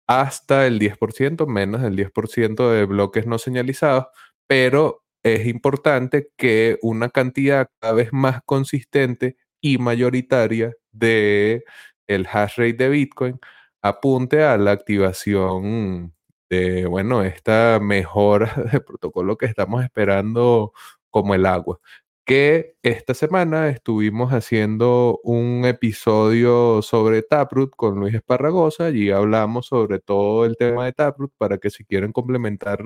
[0.08, 4.06] hasta el 10%, menos del 10% de bloques no señalizados,
[4.48, 11.64] pero es importante que una cantidad cada vez más consistente y mayoritaria de
[12.06, 13.40] el hash rate de Bitcoin
[13.82, 16.14] apunte a la activación
[16.52, 20.74] de, bueno, esta mejora de protocolo que estamos esperando
[21.12, 21.80] como el agua.
[22.26, 30.00] Que esta semana estuvimos haciendo un episodio sobre Taproot con Luis Esparragosa y hablamos sobre
[30.00, 32.84] todo el tema de Taproot para que si quieren complementar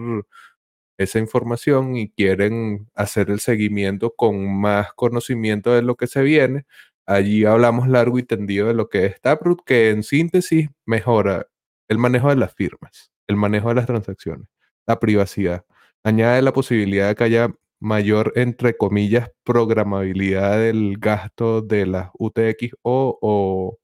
[0.98, 6.66] esa información y quieren hacer el seguimiento con más conocimiento de lo que se viene,
[7.06, 11.48] allí hablamos largo y tendido de lo que es Taproot, que en síntesis mejora
[11.90, 14.48] el manejo de las firmas, el manejo de las transacciones,
[14.88, 15.66] la privacidad,
[16.04, 22.80] añade la posibilidad de que haya mayor, entre comillas, programabilidad del gasto de las UTXO
[22.84, 23.80] o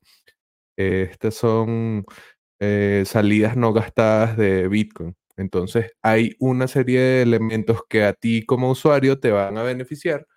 [0.78, 2.06] eh, estas son
[2.60, 5.16] eh, salidas no gastadas de Bitcoin.
[5.38, 10.28] Entonces hay una serie de elementos que a ti como usuario te van a beneficiar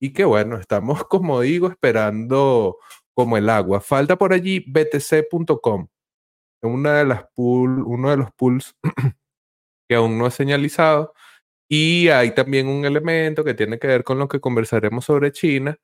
[0.00, 2.78] y que bueno, estamos como digo esperando
[3.14, 3.80] como el agua.
[3.80, 5.88] Falta por allí btc.com,
[6.62, 8.74] una de las pool, uno de los pools
[9.88, 11.14] que aún no he señalizado
[11.74, 15.76] y hay también un elemento que tiene que ver con lo que conversaremos sobre China,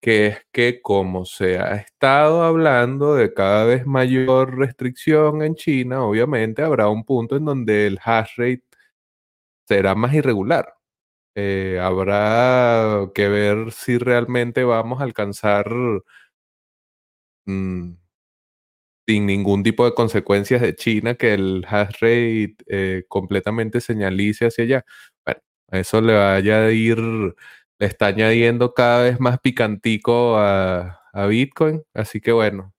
[0.00, 6.02] que es que como se ha estado hablando de cada vez mayor restricción en China,
[6.04, 8.64] obviamente habrá un punto en donde el hash rate
[9.68, 10.74] será más irregular.
[11.36, 15.66] Eh, habrá que ver si realmente vamos a alcanzar
[17.46, 17.96] mm,
[19.06, 24.64] sin ningún tipo de consecuencias de China que el hash rate eh, completamente señalice hacia
[24.64, 24.84] allá.
[25.70, 26.98] Eso le va a añadir
[27.78, 31.82] le está añadiendo cada vez más picantico a, Bitcoin.
[31.94, 32.74] Así que bueno,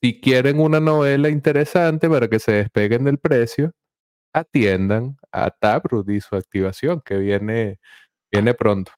[0.00, 3.72] si quieren una novela interesante para que se despeguen del precio,
[4.32, 7.80] atiendan a Taproot y su activación, que viene,
[8.32, 8.92] viene pronto.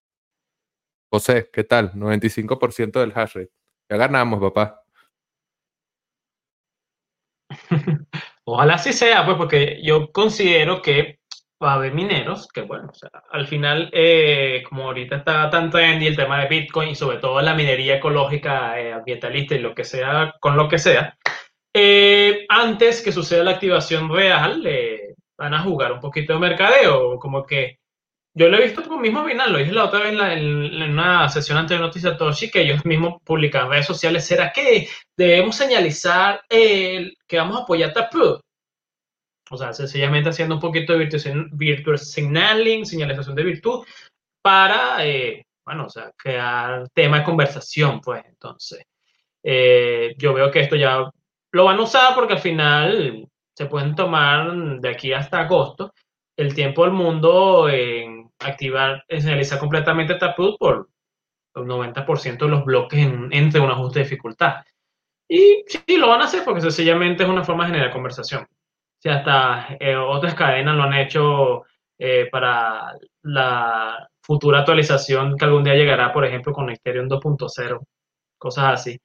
[1.10, 1.92] José, ¿qué tal?
[1.94, 3.52] 95% del hash rate.
[3.90, 4.82] Ya ganamos, papá.
[8.44, 11.19] Ojalá así sea, pues, porque yo considero que
[11.62, 15.70] va a haber mineros que, bueno, o sea, al final, eh, como ahorita está tan
[15.70, 19.74] trendy el tema de Bitcoin y sobre todo la minería ecológica, eh, ambientalista y lo
[19.74, 21.16] que sea, con lo que sea,
[21.74, 24.66] eh, antes que suceda la activación real,
[25.38, 27.78] van a jugar un poquito de mercadeo, como que
[28.34, 31.58] yo lo he visto como mismo final, lo dije la otra vez en, una sesión
[31.58, 36.40] anterior de Noticias Toshi, que ellos mismos publican en redes sociales, ¿será que debemos señalizar
[36.48, 38.40] el, que vamos a apoyar Taproot?
[39.50, 41.08] O sea, sencillamente haciendo un poquito de
[41.52, 43.84] virtual signaling, señalización de virtud,
[44.40, 48.84] para, eh, bueno, o sea, crear tema de conversación, pues, entonces.
[49.42, 51.10] Eh, yo veo que esto ya
[51.52, 55.92] lo van a usar porque al final se pueden tomar de aquí hasta agosto
[56.36, 60.88] el tiempo del mundo en activar, en señalizar completamente Taproot por
[61.56, 63.00] el 90% de los bloques
[63.32, 64.64] entre un ajuste de dificultad.
[65.28, 68.46] Y sí, lo van a hacer porque sencillamente es una forma de generar conversación
[69.00, 71.64] si hasta eh, otras cadenas lo han hecho
[71.98, 77.80] eh, para la futura actualización que algún día llegará, por ejemplo, con Ethereum 2.0,
[78.38, 79.00] cosas así.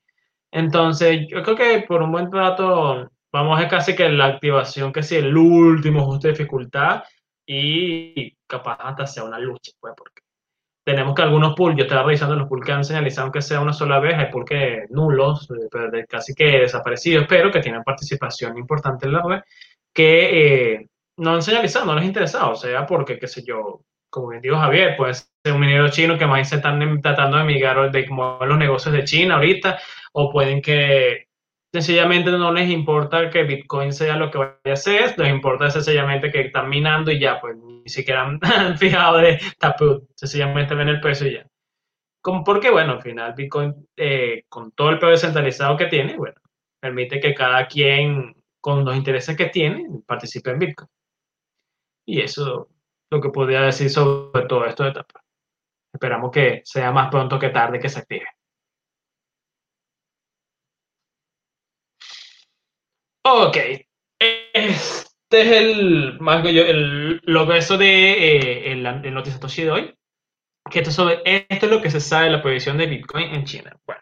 [0.51, 5.03] Entonces, yo creo que por un buen rato vamos a casi que la activación, que
[5.03, 7.03] sea el último ajuste de dificultad
[7.45, 10.21] y capaz hasta sea una lucha, pues, porque
[10.85, 13.73] tenemos que algunos pools, yo estaba revisando los pools que han señalizado que sea una
[13.73, 19.07] sola vez, hay pools que nulos, eh, casi que desaparecidos, pero que tienen participación importante
[19.07, 19.41] en la red,
[19.95, 23.81] que eh, no han señalizado, no les ha interesado, o sea, porque, qué sé yo,
[24.11, 27.45] como bien dijo Javier, puede ser un minero chino que más se están tratando de
[27.45, 29.79] migrar de como los negocios de China ahorita,
[30.13, 31.27] o pueden que
[31.73, 36.31] sencillamente no les importa que Bitcoin sea lo que vaya a ser, les importa sencillamente
[36.31, 38.39] que están minando y ya, pues ni siquiera han
[38.77, 41.47] fijado de Taproot, sencillamente ven el precio y ya.
[42.21, 46.35] Como porque, bueno, al final Bitcoin, eh, con todo el precio descentralizado que tiene, bueno,
[46.79, 48.34] permite que cada quien,
[48.65, 50.89] con los intereses que tiene, participe en Bitcoin.
[52.07, 52.67] Y eso
[53.11, 55.23] lo que podría decir sobre todo esto de etapa.
[55.93, 58.25] Esperamos que sea más pronto que tarde que se active.
[63.23, 63.57] Ok.
[64.19, 69.95] Este es el, más el, lo que eso de eh, el, el noticia de hoy.
[70.71, 73.43] Que esto, sobre, esto es lo que se sabe de la prohibición de Bitcoin en
[73.45, 73.79] China.
[73.85, 74.01] Bueno,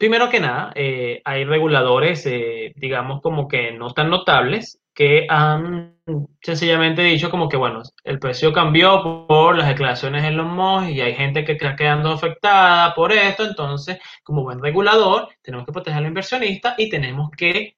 [0.00, 5.98] primero que nada, eh, hay reguladores, eh, digamos, como que no tan notables, que han
[6.40, 11.02] sencillamente dicho como que, bueno, el precio cambió por las declaraciones en los MOS y
[11.02, 15.98] hay gente que está quedando afectada por esto, entonces, como buen regulador, tenemos que proteger
[15.98, 17.76] al inversionista y tenemos que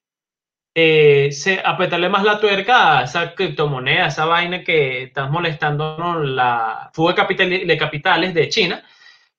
[0.77, 1.29] eh,
[1.65, 7.77] apretarle más la tuerca a esa criptomoneda, esa vaina que está molestando la fuga de
[7.77, 8.85] capitales de China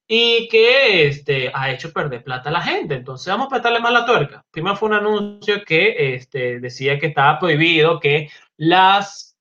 [0.07, 2.95] y que este, ha hecho perder plata a la gente.
[2.95, 4.43] Entonces vamos a apretarle más la tuerca.
[4.51, 9.37] Primero fue un anuncio que este, decía que estaba prohibido que las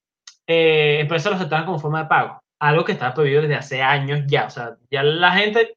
[0.46, 2.40] eh, empresas lo aceptaran como forma de pago.
[2.61, 4.46] Algo que estaba prohibido desde hace años ya.
[4.46, 5.77] O sea, ya la gente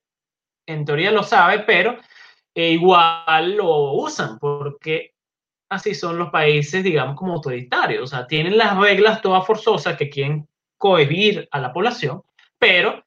[0.67, 1.97] en teoría lo sabe, pero
[2.53, 5.13] eh, igual lo usan porque
[5.69, 8.03] así son los países, digamos, como autoritarios.
[8.03, 12.21] O sea, tienen las reglas todas forzosas que quieren cohibir a la población,
[12.59, 13.03] pero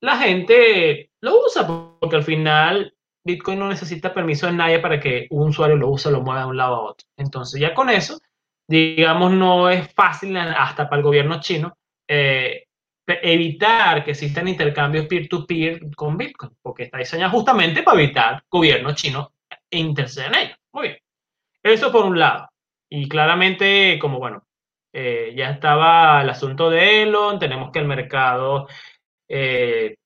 [0.00, 1.66] la gente lo usa
[2.00, 6.10] porque al final Bitcoin no necesita permiso de nadie para que un usuario lo use,
[6.10, 7.06] lo mueva de un lado a otro.
[7.16, 8.20] Entonces ya con eso,
[8.68, 11.76] digamos, no es fácil hasta para el gobierno chino
[12.08, 12.66] eh,
[13.06, 19.32] evitar que existan intercambios peer-to-peer con Bitcoin, porque está diseñado justamente para evitar gobierno chino
[19.70, 20.54] interceder en ello.
[20.72, 20.98] Muy bien.
[21.62, 22.48] Eso por un lado.
[22.88, 24.44] Y claramente, como bueno,
[24.92, 28.68] eh, ya estaba el asunto de Elon, tenemos que el mercado
[29.28, 29.96] eh,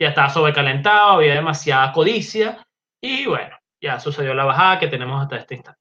[0.00, 2.66] ya estaba sobrecalentado, había demasiada codicia
[3.02, 5.80] y bueno, ya sucedió la bajada que tenemos hasta este instante.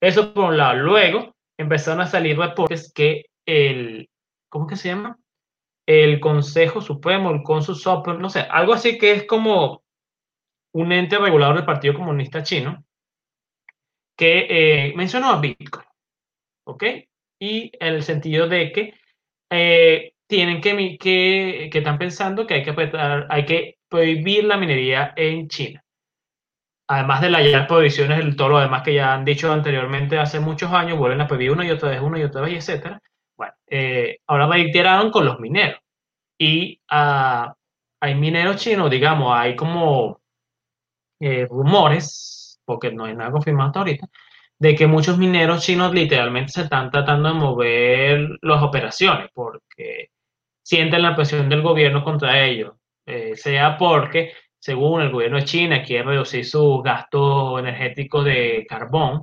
[0.00, 0.74] Eso por un lado.
[0.74, 4.08] Luego empezaron a salir reportes que el,
[4.50, 5.18] ¿cómo que se llama?
[5.86, 9.82] El Consejo Supremo, el Consul Supremo, no sé, algo así que es como
[10.74, 12.84] un ente regulador del Partido Comunista Chino,
[14.18, 15.86] que eh, mencionó a Bitcoin,
[16.66, 16.84] ¿ok?
[17.40, 18.94] Y en el sentido de que
[19.50, 25.48] eh, tienen que, que, están pensando que hay que, hay que prohibir la minería en
[25.48, 25.82] China.
[26.88, 30.72] Además de las prohibiciones, y todo lo demás que ya han dicho anteriormente hace muchos
[30.72, 32.98] años, vuelven a prohibir una y otra vez, una y otra vez, etc.
[33.36, 35.80] Bueno, eh, ahora reiteraron con los mineros.
[36.38, 37.52] Y uh,
[38.00, 40.20] hay mineros chinos, digamos, hay como
[41.20, 44.06] eh, rumores, porque no hay nada confirmado hasta ahorita,
[44.58, 50.10] de que muchos mineros chinos literalmente se están tratando de mover las operaciones porque
[50.66, 52.74] sienten la presión del gobierno contra ellos,
[53.06, 59.22] eh, sea porque, según el gobierno de China, quiere reducir su gasto energético de carbón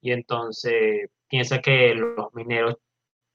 [0.00, 2.76] y entonces piensa que los mineros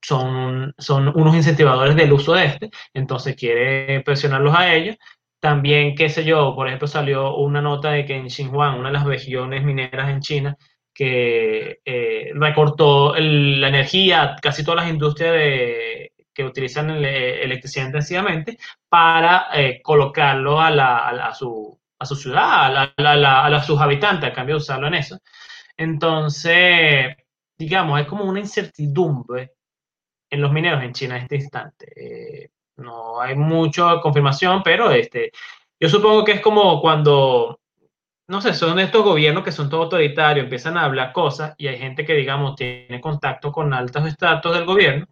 [0.01, 4.95] son, son unos incentivadores del uso de este, entonces quiere presionarlos a ellos.
[5.41, 8.93] También, qué sé yo, por ejemplo, salió una nota de que en Xinjiang, una de
[8.93, 10.57] las regiones mineras en China,
[10.93, 16.08] que eh, recortó la energía, casi todas las industrias de,
[16.39, 23.45] que utilizan electricidad intensivamente para eh, colocarlo a, la, a, su, a su ciudad, a,
[23.45, 25.19] a, sus habitantes, a cambio de usarlo en eso.
[25.75, 27.17] Entonces,
[27.57, 29.51] digamos, es como una incertidumbre
[30.29, 31.91] en los mineros en China en este instante.
[31.93, 35.33] Eh, no hay mucha confirmación, pero este,
[35.77, 37.59] yo supongo que es como cuando,
[38.29, 41.77] no sé, son estos gobiernos que son todo autoritarios, empiezan a hablar cosas y hay
[41.77, 45.05] gente que, digamos, tiene contacto con altos estratos del gobierno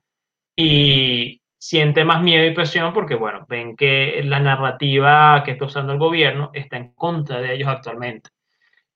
[0.58, 5.94] y siente más miedo y presión porque, bueno, ven que la narrativa que está usando
[5.94, 8.32] el gobierno está en contra de ellos actualmente.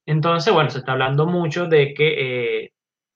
[0.05, 2.73] Entonces, bueno, se está hablando mucho de que eh,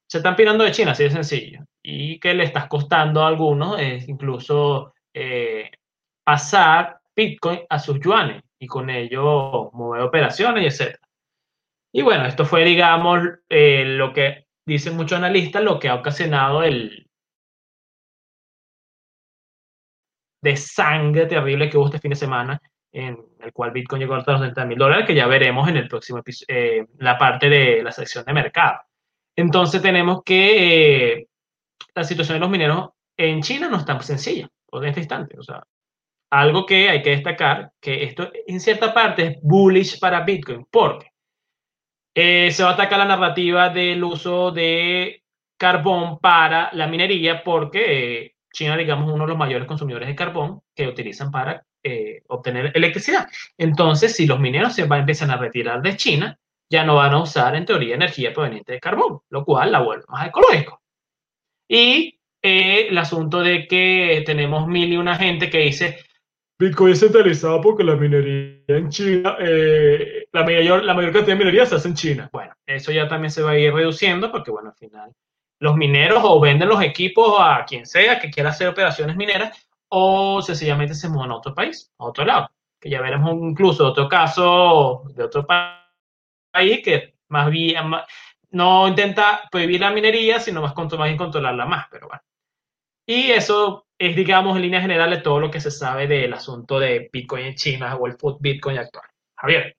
[0.08, 3.82] se están pirando de China, así de sencillo, y que le está costando a algunos
[4.08, 5.72] incluso eh,
[6.24, 10.98] pasar Bitcoin a sus yuanes y con ello mover operaciones etc.
[11.92, 16.62] Y bueno, esto fue, digamos, eh, lo que dicen muchos analistas, lo que ha ocasionado
[16.64, 17.05] el,
[20.46, 24.18] de sangre terrible que hubo este fin de semana, en el cual Bitcoin llegó a
[24.18, 27.92] los 30 mil dólares, que ya veremos en el próximo eh, la parte de la
[27.92, 28.80] sección de mercado.
[29.36, 31.28] Entonces tenemos que eh,
[31.96, 35.36] la situación de los mineros en China no es tan sencilla en este instante.
[35.40, 35.64] O sea,
[36.30, 41.08] algo que hay que destacar, que esto en cierta parte es bullish para Bitcoin, porque
[42.14, 45.24] eh, se va a atacar la narrativa del uso de
[45.58, 50.62] carbón para la minería, porque eh, China, digamos, uno de los mayores consumidores de carbón
[50.74, 53.28] que utilizan para eh, obtener electricidad.
[53.58, 56.40] Entonces, si los mineros se van, empiezan a retirar de China,
[56.70, 60.06] ya no van a usar, en teoría, energía proveniente de carbón, lo cual la vuelve
[60.08, 60.82] más ecológico.
[61.68, 66.00] Y el asunto de que tenemos mil y una gente que dice,
[66.58, 71.40] Bitcoin es centralizado porque la minería en China, eh, la, mayor, la mayor cantidad de
[71.40, 72.30] minería se hace en China.
[72.32, 75.12] Bueno, eso ya también se va a ir reduciendo porque, bueno, al final
[75.66, 80.40] los mineros o venden los equipos a quien sea que quiera hacer operaciones mineras o
[80.44, 82.52] sencillamente se mudan a otro país, a otro lado.
[82.80, 87.92] Que ya veremos incluso otro caso de otro país que más bien
[88.52, 92.22] no intenta prohibir la minería, sino más, más bien controlarla más, pero bueno.
[93.08, 97.10] Y eso es, digamos, en línea general todo lo que se sabe del asunto de
[97.12, 99.08] Bitcoin en China o el Bitcoin actual.
[99.36, 99.76] Javier.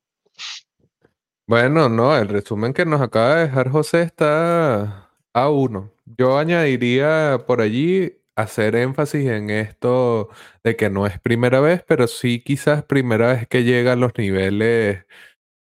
[1.46, 5.05] Bueno, no, el resumen que nos acaba de dejar José está
[5.36, 5.92] a uno.
[6.06, 10.30] Yo añadiría por allí hacer énfasis en esto
[10.64, 14.12] de que no es primera vez, pero sí quizás primera vez que llega a los
[14.16, 15.04] niveles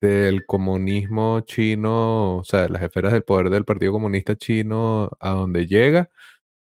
[0.02, 5.68] del comunismo chino, o sea, las esferas del poder del Partido Comunista Chino a donde
[5.68, 6.12] llega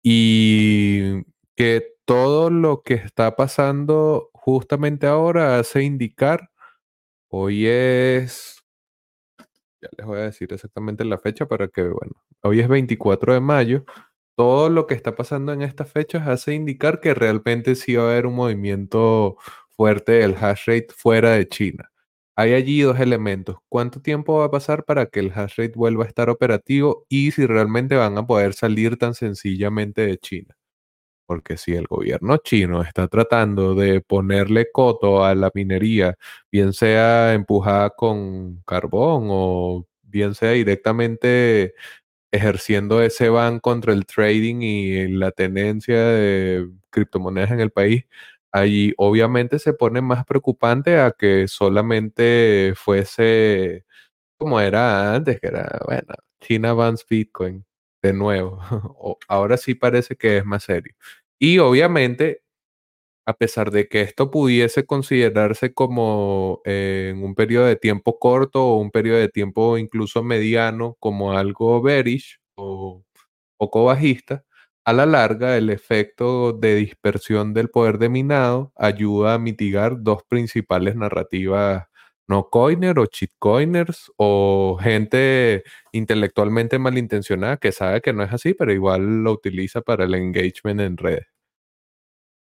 [0.02, 1.24] y
[1.56, 6.50] que todo lo que está pasando justamente ahora hace indicar,
[7.30, 8.55] hoy es,
[9.96, 12.12] les voy a decir exactamente la fecha para que, bueno,
[12.42, 13.84] hoy es 24 de mayo,
[14.36, 18.10] todo lo que está pasando en estas fechas hace indicar que realmente sí va a
[18.12, 19.36] haber un movimiento
[19.70, 21.90] fuerte del hash rate fuera de China.
[22.36, 23.56] Hay allí dos elementos.
[23.68, 27.30] ¿Cuánto tiempo va a pasar para que el hash rate vuelva a estar operativo y
[27.32, 30.54] si realmente van a poder salir tan sencillamente de China?
[31.26, 36.16] Porque si el gobierno chino está tratando de ponerle coto a la minería,
[36.52, 41.74] bien sea empujada con carbón o bien sea directamente
[42.32, 48.04] ejerciendo ese ban contra el trading y la tenencia de criptomonedas en el país,
[48.52, 53.84] Allí obviamente se pone más preocupante a que solamente fuese
[54.38, 57.64] como era antes, que era, bueno, China bans Bitcoin
[58.06, 58.60] de nuevo.
[59.28, 60.94] Ahora sí parece que es más serio.
[61.38, 62.42] Y obviamente,
[63.26, 68.64] a pesar de que esto pudiese considerarse como eh, en un periodo de tiempo corto
[68.66, 73.04] o un periodo de tiempo incluso mediano como algo bearish o
[73.58, 74.44] poco bajista,
[74.84, 80.22] a la larga, el efecto de dispersión del poder de minado ayuda a mitigar dos
[80.28, 81.86] principales narrativas
[82.28, 83.06] no coiner o
[83.38, 85.62] coiners o gente
[85.92, 90.80] intelectualmente malintencionada que sabe que no es así, pero igual lo utiliza para el engagement
[90.80, 91.26] en redes.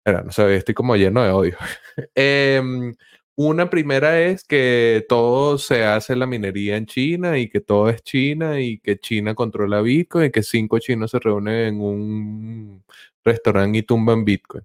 [0.04, 1.56] Pero no sé, estoy como lleno de odio.
[2.14, 2.94] Em,
[3.36, 8.02] una primera es que todo se hace la minería en China y que todo es
[8.02, 12.84] China y que China controla Bitcoin y que cinco chinos se reúnen en un
[13.24, 14.64] restaurante y tumban Bitcoin.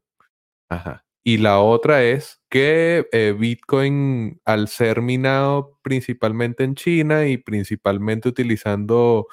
[0.70, 1.05] Ajá.
[1.28, 8.30] Y la otra es que eh, Bitcoin, al ser minado principalmente en China y principalmente
[8.30, 9.28] utilizando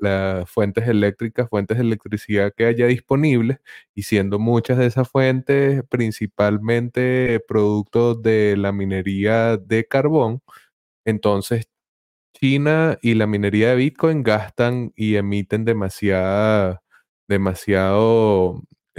[0.00, 3.58] las, fuentes eléctricas, fuentes de electricidad que haya disponibles,
[3.94, 10.42] y siendo muchas de esas fuentes principalmente productos de la minería de carbón,
[11.04, 11.68] entonces
[12.34, 16.80] China y la minería de Bitcoin gastan y emiten demasiado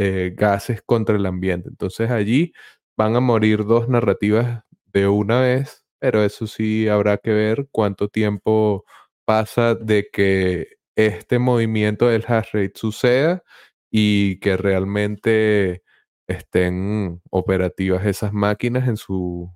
[0.02, 1.68] eh, gases contra el ambiente.
[1.70, 2.54] Entonces allí
[2.98, 8.08] van a morir dos narrativas de una vez, pero eso sí habrá que ver cuánto
[8.08, 8.86] tiempo
[9.26, 13.44] pasa de que este movimiento del hash rate suceda
[13.92, 15.84] y que realmente
[16.28, 19.52] estén operativas esas máquinas en su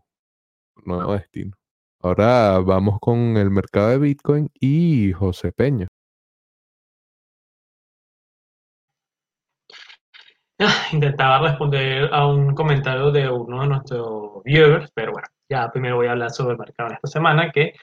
[0.86, 1.56] nuevo destino.
[2.02, 5.88] Ahora vamos con el mercado de Bitcoin y José Peña.
[10.92, 16.08] Intentaba responder a un comentario de uno de nuestros viewers, pero bueno, ya primero voy
[16.08, 17.74] a hablar sobre el mercado de esta semana, que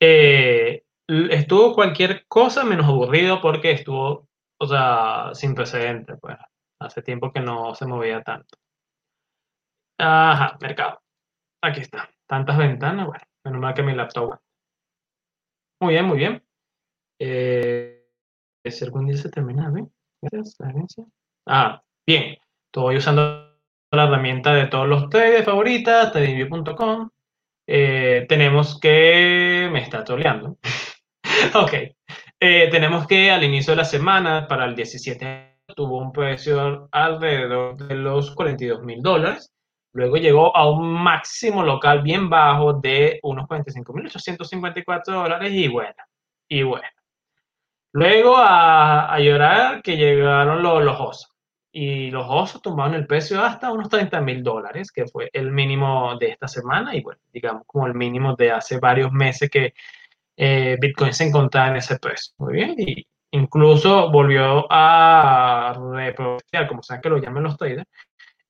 [0.00, 4.28] eh, estuvo cualquier cosa menos aburrido porque estuvo,
[4.60, 6.36] o sea, sin precedente, pues.
[6.80, 8.56] Hace tiempo que no se movía tanto.
[9.98, 11.00] Ajá, mercado.
[11.62, 12.08] Aquí está.
[12.28, 14.38] Tantas ventanas, bueno, menos mal que mi laptop
[15.80, 16.44] Muy bien, muy bien.
[17.18, 18.06] Eh,
[18.64, 19.92] si algún día se termina, ¿ven?
[20.22, 21.04] Gracias, la agencia.
[21.46, 22.38] Ah, bien.
[22.64, 23.54] Estoy usando
[23.90, 27.10] la herramienta de todos los traders favoritas, tradingview.com.
[27.66, 29.68] Eh, tenemos que...
[29.70, 30.56] Me está troleando.
[31.54, 31.72] ok.
[32.40, 37.76] Eh, tenemos que al inicio de la semana, para el 17, tuvo un precio alrededor
[37.76, 39.52] de los 42 mil dólares.
[39.92, 46.02] Luego llegó a un máximo local bien bajo de unos 45.854 dólares y bueno,
[46.48, 46.88] y bueno.
[47.92, 51.37] Luego a, llorar que llegaron los, los osos.
[51.70, 56.16] Y los osos tomaron el precio hasta unos 30 mil dólares, que fue el mínimo
[56.18, 59.74] de esta semana y bueno, digamos como el mínimo de hace varios meses que
[60.36, 62.34] eh, Bitcoin se encontraba en ese precio.
[62.38, 67.84] Muy bien, y incluso volvió a reproducir, como sean que lo llamen los traders,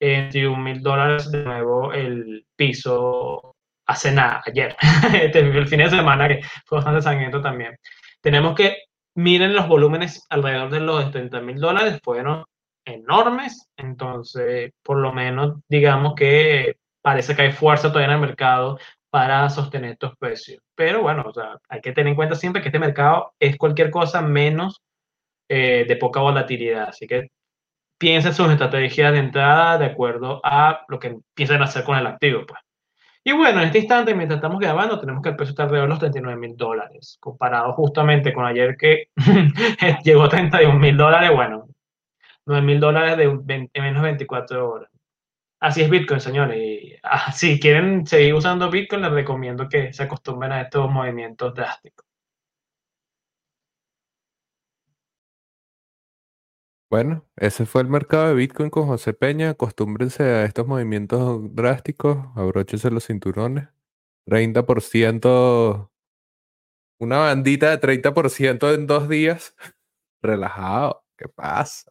[0.01, 3.57] en 21 mil dólares de nuevo el piso
[3.87, 4.77] hace nada, ayer,
[5.15, 7.77] este, el fin de semana que fue bastante sangriento también.
[8.21, 8.77] Tenemos que
[9.15, 12.45] miren los volúmenes alrededor de los 30 mil dólares, fueron
[12.89, 18.79] enormes, entonces por lo menos digamos que parece que hay fuerza todavía en el mercado
[19.11, 20.63] para sostener estos precios.
[20.75, 23.91] Pero bueno, o sea, hay que tener en cuenta siempre que este mercado es cualquier
[23.91, 24.83] cosa menos
[25.49, 26.89] eh, de poca volatilidad.
[26.91, 27.31] Así que
[27.99, 32.45] piensen sus estrategias de entrada de acuerdo a lo que a hacer con el activo.
[32.47, 32.61] Pues.
[33.25, 35.91] Y bueno, en este instante, mientras estamos grabando, tenemos que el precio está alrededor de
[35.91, 39.09] los 39 mil dólares, comparado justamente con ayer que
[40.05, 41.68] llegó a 31 mil dólares, bueno,
[42.49, 44.91] 9 mil dólares de en menos de 24 horas.
[45.61, 46.59] Así es Bitcoin, señores.
[46.59, 51.55] Y, ah, si quieren seguir usando Bitcoin, les recomiendo que se acostumbren a estos movimientos
[51.55, 52.07] drásticos.
[56.91, 59.51] Bueno, ese fue el mercado de Bitcoin con José Peña.
[59.51, 63.69] Acostúmbrense a estos movimientos drásticos, abróchense los cinturones.
[64.27, 65.91] 30%,
[66.99, 69.55] una bandita de 30% en dos días.
[70.23, 71.91] Relajado, ¿qué pasa?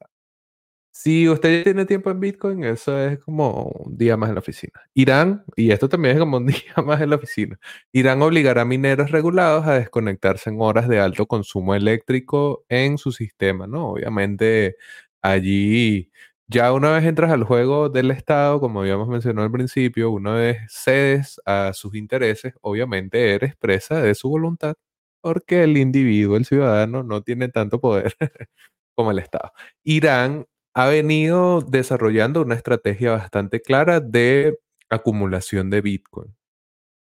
[0.99, 4.81] Si usted tiene tiempo en Bitcoin, eso es como un día más en la oficina.
[4.95, 7.59] Irán, y esto también es como un día más en la oficina,
[7.91, 13.11] Irán obligará a mineros regulados a desconectarse en horas de alto consumo eléctrico en su
[13.11, 13.89] sistema, ¿no?
[13.91, 14.77] Obviamente
[15.21, 16.11] allí
[16.47, 20.57] ya una vez entras al juego del Estado, como habíamos mencionado al principio, una vez
[20.69, 24.73] cedes a sus intereses, obviamente eres presa de su voluntad,
[25.21, 28.15] porque el individuo, el ciudadano, no tiene tanto poder
[28.95, 29.51] como el Estado.
[29.83, 34.59] Irán ha venido desarrollando una estrategia bastante clara de
[34.89, 36.35] acumulación de Bitcoin,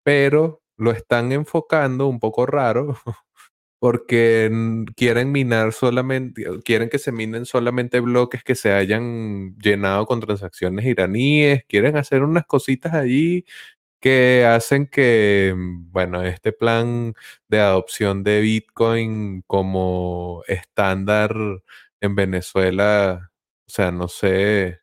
[0.04, 2.96] pero lo están enfocando un poco raro
[3.80, 4.50] porque
[4.96, 10.84] quieren minar solamente, quieren que se minen solamente bloques que se hayan llenado con transacciones
[10.86, 13.46] iraníes, quieren hacer unas cositas allí
[14.00, 17.14] que hacen que, bueno, este plan
[17.48, 21.34] de adopción de Bitcoin como estándar
[22.02, 23.31] en Venezuela
[23.72, 24.80] sea, no sé,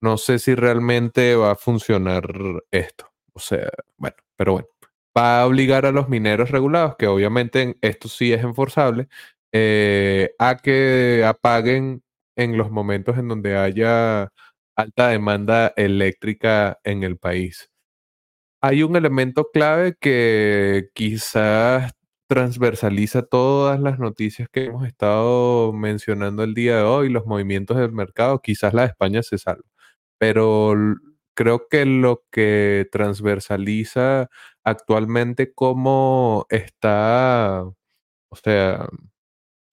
[0.00, 2.24] no sé si realmente va a funcionar
[2.70, 3.10] esto.
[3.32, 4.68] O sea, bueno, pero bueno,
[5.16, 9.08] va a obligar a los mineros regulados, que obviamente esto sí es enforzable,
[9.52, 12.02] eh, a que apaguen
[12.36, 14.30] en los momentos en donde haya
[14.76, 17.70] alta demanda eléctrica en el país.
[18.60, 21.92] Hay un elemento clave que quizás
[22.28, 27.92] transversaliza todas las noticias que hemos estado mencionando el día de hoy, los movimientos del
[27.92, 29.64] mercado, quizás la de España se salva,
[30.18, 30.74] pero
[31.34, 34.28] creo que lo que transversaliza
[34.64, 38.88] actualmente cómo está, o sea,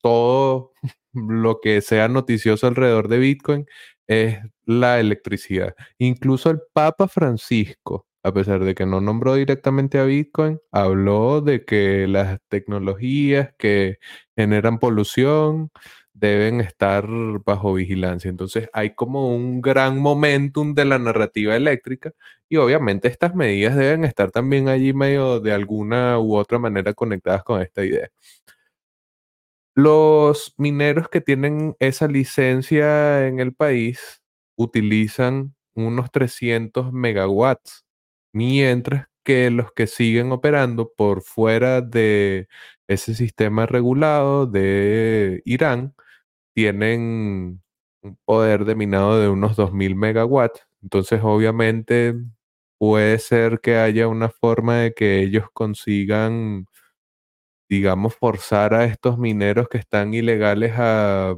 [0.01, 0.73] todo
[1.13, 3.65] lo que sea noticioso alrededor de Bitcoin
[4.07, 5.75] es la electricidad.
[5.97, 11.63] Incluso el Papa Francisco a pesar de que no nombró directamente a Bitcoin, habló de
[11.63, 13.99] que las tecnologías que
[14.35, 15.69] generan polución
[16.13, 17.07] deben estar
[17.45, 18.29] bajo vigilancia.
[18.29, 22.13] Entonces hay como un gran momentum de la narrativa eléctrica
[22.49, 27.43] y obviamente estas medidas deben estar también allí medio de alguna u otra manera conectadas
[27.43, 28.09] con esta idea.
[29.75, 34.23] Los mineros que tienen esa licencia en el país
[34.55, 37.84] utilizan unos 300 megawatts
[38.35, 42.47] mientras que los que siguen operando por fuera de
[42.87, 45.95] ese sistema regulado de Irán
[46.55, 47.63] tienen
[48.03, 50.67] un poder de minado de unos 2000 megawatts.
[50.83, 52.15] Entonces, obviamente,
[52.79, 56.67] puede ser que haya una forma de que ellos consigan,
[57.69, 61.35] digamos, forzar a estos mineros que están ilegales a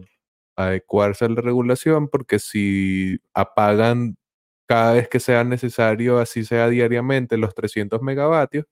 [0.58, 4.18] adecuarse a la regulación, porque si apagan
[4.68, 8.66] cada vez que sea necesario, así sea diariamente, los 300 megavatios,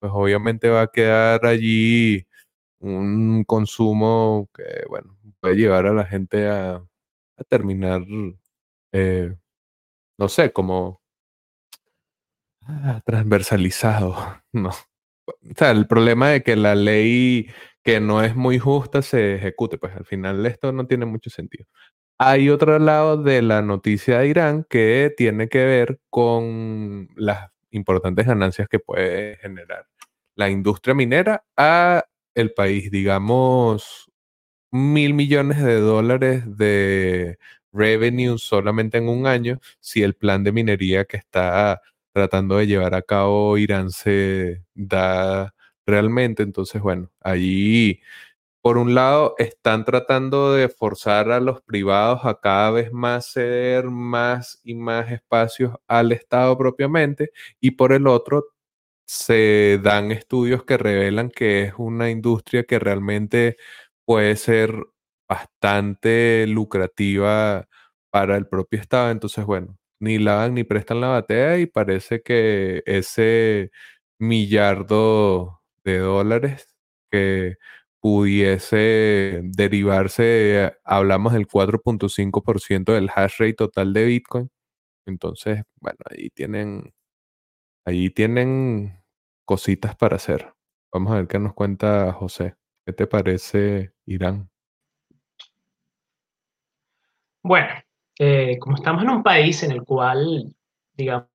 [0.00, 2.26] pues obviamente va a quedar allí
[2.80, 6.84] un consumo que, bueno, puede llevar a la gente a,
[7.48, 8.02] terminar
[8.92, 9.36] eh,
[10.18, 11.02] no sé, como
[12.62, 14.16] ah, transversalizado,
[14.52, 14.70] no.
[15.28, 17.48] O sea, el problema de que la ley
[17.82, 21.66] que no es muy justa se ejecute, pues al final esto no tiene mucho sentido.
[22.18, 28.26] Hay otro lado de la noticia de Irán que tiene que ver con las importantes
[28.26, 29.86] ganancias que puede generar
[30.34, 32.04] la industria minera a
[32.34, 34.10] el país, digamos,
[34.72, 37.38] mil millones de dólares de
[37.72, 42.94] revenue solamente en un año si el plan de minería que está tratando de llevar
[42.94, 45.54] a cabo Irán se da
[45.86, 46.42] realmente.
[46.44, 48.00] Entonces, bueno, allí,
[48.66, 53.84] por un lado, están tratando de forzar a los privados a cada vez más ceder
[53.84, 58.46] más y más espacios al Estado propiamente, y por el otro,
[59.06, 63.56] se dan estudios que revelan que es una industria que realmente
[64.04, 64.74] puede ser
[65.28, 67.68] bastante lucrativa
[68.10, 69.12] para el propio Estado.
[69.12, 73.70] Entonces, bueno, ni lavan ni prestan la batea y parece que ese
[74.18, 76.76] millardo de dólares
[77.12, 77.58] que
[78.06, 84.48] pudiese derivarse, hablamos del 4.5% del hash rate total de Bitcoin.
[85.06, 86.94] Entonces, bueno, ahí tienen,
[87.84, 89.02] ahí tienen
[89.44, 90.54] cositas para hacer.
[90.92, 92.54] Vamos a ver qué nos cuenta José.
[92.84, 94.48] ¿Qué te parece Irán?
[97.42, 97.74] Bueno,
[98.20, 100.54] eh, como estamos en un país en el cual,
[100.94, 101.26] digamos,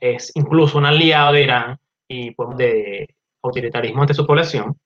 [0.00, 1.78] es incluso un aliado de Irán
[2.08, 4.76] y pues, de autoritarismo ante su población,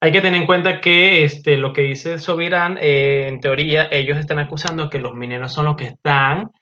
[0.00, 3.88] hay que tener en cuenta que este, lo que dice sobre Irán, eh, en teoría,
[3.90, 6.52] ellos están acusando que los mineros son los que están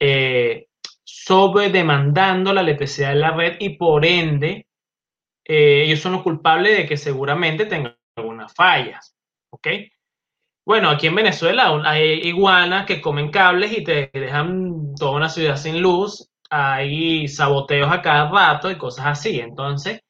[0.00, 0.66] eh,
[1.04, 4.66] sobredemandando la electricidad de la red y por ende
[5.44, 9.14] eh, ellos son los culpables de que seguramente tengan algunas fallas.
[9.50, 9.68] ¿Ok?
[10.64, 15.56] Bueno, aquí en Venezuela hay iguanas que comen cables y te dejan toda una ciudad
[15.56, 16.31] sin luz.
[16.54, 19.40] Hay saboteos a cada rato y cosas así.
[19.40, 20.00] Entonces,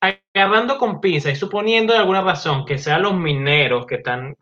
[0.00, 4.36] agarrando con pinza y suponiendo de alguna razón que sean los mineros que están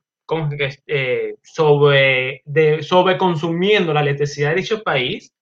[0.87, 2.87] eh, sobre, de,
[3.19, 5.33] consumiendo la electricidad de dicho país,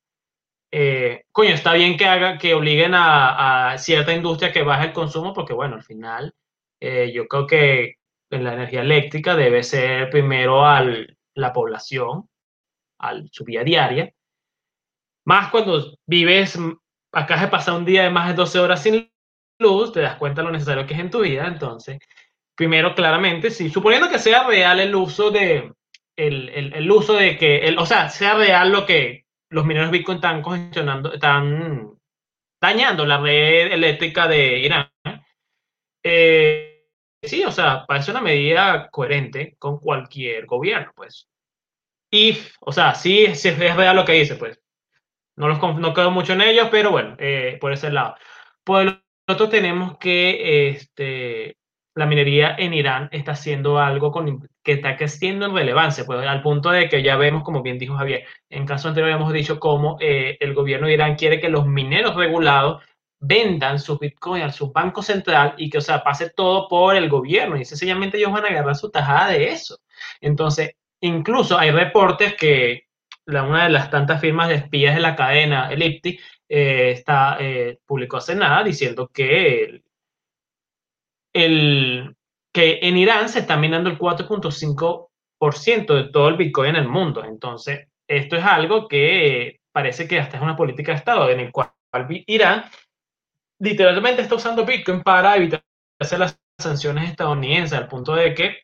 [0.71, 5.33] eh, coño, está bien que haga, que obliguen a, cierta industria que baje el consumo,
[5.33, 6.35] porque bueno, al final
[6.81, 7.95] eh, yo creo que
[8.31, 10.85] la energía eléctrica debe ser primero a
[11.35, 12.29] la población,
[12.99, 14.13] a su vida diaria.
[15.29, 16.59] Más cuando vives,
[17.13, 19.13] acá se pasa un día de más de 12 horas sin
[19.61, 21.47] luz, te das cuenta de lo necesario que es en tu vida.
[21.47, 21.99] Entonces,
[22.57, 25.71] primero, claramente, sí, suponiendo que sea real el uso de,
[26.17, 29.91] el, el, el uso de que, el, o sea, sea real lo que los mineros
[29.91, 31.91] Bitcoin están congestionando, están
[32.59, 34.91] dañando la red eléctrica de Irán.
[36.03, 36.87] Eh,
[37.23, 41.29] sí, o sea, parece una medida coherente con cualquier gobierno, pues.
[42.11, 44.58] Y, o sea, sí, sí es real lo que dice, pues.
[45.39, 48.17] No, los, no quedo mucho en ellos, pero bueno, eh, por ese lado.
[48.65, 51.57] Por el otro tenemos que este,
[51.95, 56.43] la minería en Irán está haciendo algo con, que está creciendo en relevancia, pues al
[56.43, 59.97] punto de que ya vemos, como bien dijo Javier, en caso anterior habíamos dicho cómo
[60.01, 62.83] eh, el gobierno de Irán quiere que los mineros regulados
[63.21, 67.09] vendan sus bitcoins a su banco central y que, o sea, pase todo por el
[67.09, 69.79] gobierno y sencillamente ellos van a agarrar su tajada de eso.
[70.21, 72.88] Entonces, incluso hay reportes que
[73.29, 76.19] una de las tantas firmas de espías de la cadena, el IPTI,
[76.49, 79.83] eh, está, eh, publicó hace nada diciendo que
[81.35, 82.17] el,
[82.53, 87.23] que en Irán se está minando el 4.5% de todo el Bitcoin en el mundo.
[87.25, 91.53] Entonces, esto es algo que parece que hasta es una política de Estado en el
[91.53, 91.71] cual
[92.27, 92.65] Irán
[93.61, 95.63] literalmente está usando Bitcoin para evitar
[96.01, 98.63] las sanciones estadounidenses, al punto de que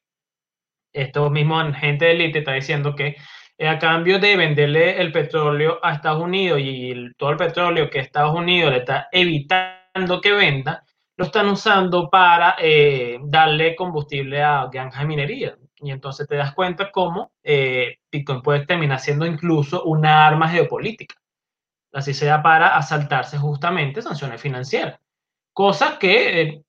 [0.93, 3.17] esto mismo gente de élite está diciendo que
[3.59, 8.35] a cambio de venderle el petróleo a Estados Unidos y todo el petróleo que Estados
[8.35, 10.85] Unidos le está evitando que venda,
[11.17, 15.57] lo están usando para eh, darle combustible a granjas de minería.
[15.77, 21.17] Y entonces te das cuenta cómo eh, Bitcoin puede terminar siendo incluso una arma geopolítica.
[21.93, 24.99] Así sea para asaltarse justamente sanciones financieras.
[25.53, 26.65] Cosa que eh,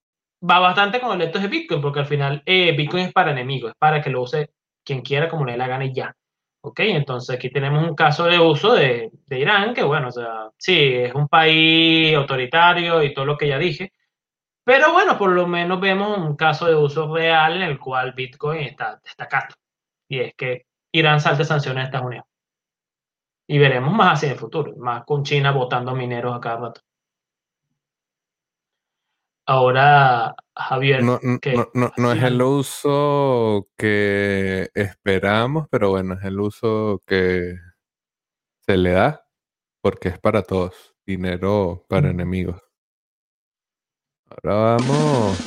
[0.48, 4.02] va bastante con el de Bitcoin, porque al final Bitcoin es para enemigos, es para
[4.02, 4.52] que lo use
[4.84, 6.16] quien quiera como le dé la gana y ya.
[6.68, 10.74] Ok, entonces aquí tenemos un caso de uso de, Irán, que bueno, o sea, sí,
[10.96, 13.94] es un país autoritario y todo lo que ya dije,
[14.64, 18.62] pero bueno, por lo menos vemos un caso de uso real en el cual Bitcoin
[18.62, 19.56] está destacando.
[20.10, 22.26] Y es que Irán salte sanciones a Estados Unidos.
[23.48, 26.82] Y veremos más hacia el futuro, más con China votando mineros a cada rato.
[29.48, 36.40] Ahora, Javier, No, no, que no, es el uso que esperamos, pero bueno, es el
[36.40, 37.56] uso que
[38.62, 39.28] se le da
[39.82, 40.96] porque es para todos.
[41.06, 42.60] Dinero para enemigos.
[44.28, 45.38] Ahora vamos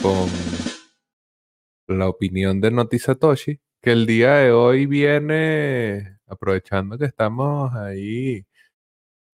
[0.00, 0.30] con
[1.98, 8.46] la opinión de Noti Satoshi, que el día de hoy viene, aprovechando que estamos ahí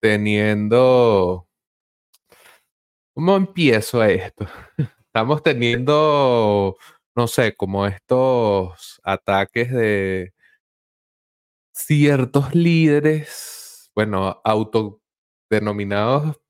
[0.00, 1.46] teniendo...
[3.14, 4.46] ¿Cómo empiezo esto?
[5.06, 6.76] Estamos teniendo,
[7.14, 10.32] no sé, como estos ataques de
[11.72, 16.40] ciertos líderes, bueno, autodenominados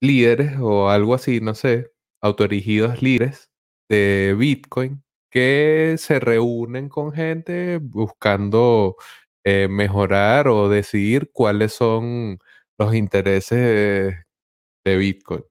[0.00, 3.50] líderes o algo así, no sé, autoerigidos líderes
[3.88, 8.96] de Bitcoin que se reúnen con gente buscando
[9.44, 12.38] eh, mejorar o decidir cuáles son
[12.78, 14.16] los intereses
[14.84, 15.44] de Bitcoin.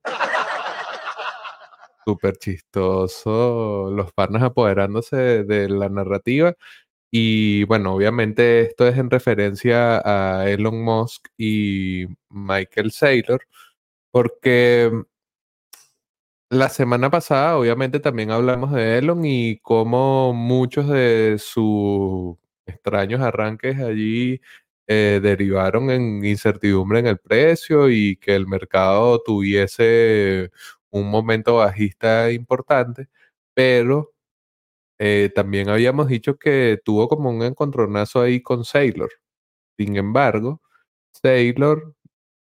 [2.04, 6.54] Súper chistoso, los panas apoderándose de la narrativa.
[7.12, 13.42] Y bueno, obviamente esto es en referencia a Elon Musk y Michael Saylor,
[14.12, 14.90] porque
[16.50, 22.36] la semana pasada obviamente también hablamos de Elon y cómo muchos de sus
[22.66, 24.40] extraños arranques allí
[24.86, 30.50] eh, derivaron en incertidumbre en el precio y que el mercado tuviese
[30.92, 33.08] un momento bajista importante,
[33.54, 34.12] pero
[35.00, 39.10] eh, también habíamos dicho que tuvo como un encontronazo ahí con Saylor.
[39.78, 40.62] Sin embargo,
[41.22, 41.94] Saylor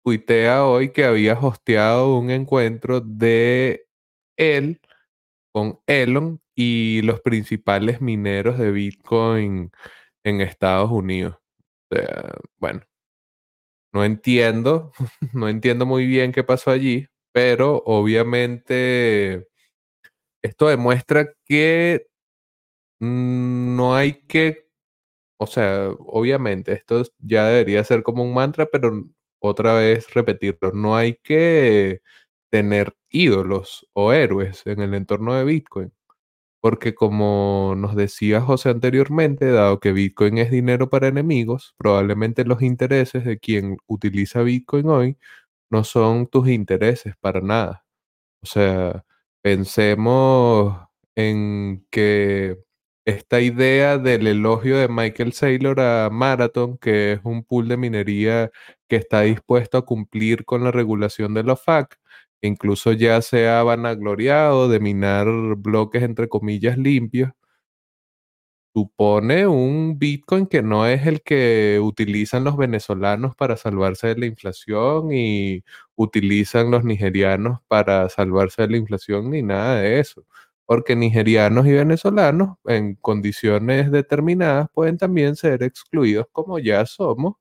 [0.03, 3.87] tuitea hoy que había hosteado un encuentro de
[4.37, 4.81] él
[5.53, 9.71] con Elon y los principales mineros de Bitcoin
[10.23, 11.37] en Estados Unidos.
[11.91, 12.81] O sea, bueno,
[13.93, 14.91] no entiendo,
[15.33, 19.47] no entiendo muy bien qué pasó allí, pero obviamente
[20.43, 22.07] esto demuestra que
[22.99, 24.67] mm, no hay que,
[25.39, 29.05] o sea, obviamente esto es- ya debería ser como un mantra, pero
[29.39, 32.01] otra vez repetirlo, no hay que
[32.51, 35.93] tener ídolos o héroes en el entorno de Bitcoin.
[36.61, 42.61] Porque como nos decía José anteriormente, dado que Bitcoin es dinero para enemigos, probablemente los
[42.63, 45.17] intereses de quien utiliza Bitcoin hoy
[45.69, 47.85] no son tus intereses para nada.
[48.43, 49.05] O sea,
[49.41, 50.77] pensemos
[51.15, 52.57] en que
[53.05, 58.51] esta idea del elogio de Michael Saylor a Marathon, que es un pool de minería
[58.89, 61.97] que está dispuesto a cumplir con la regulación de la FAC,
[62.41, 67.31] incluso ya se ha vanagloriado de minar bloques entre comillas limpios,
[68.77, 74.27] supone un Bitcoin que no es el que utilizan los venezolanos para salvarse de la
[74.27, 75.63] inflación y
[75.95, 80.25] utilizan los nigerianos para salvarse de la inflación ni nada de eso.
[80.65, 87.33] Porque nigerianos y venezolanos en condiciones determinadas pueden también ser excluidos como ya somos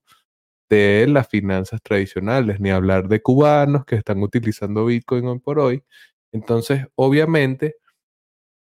[0.71, 5.83] de las finanzas tradicionales, ni hablar de cubanos que están utilizando Bitcoin hoy por hoy.
[6.33, 7.77] Entonces, obviamente,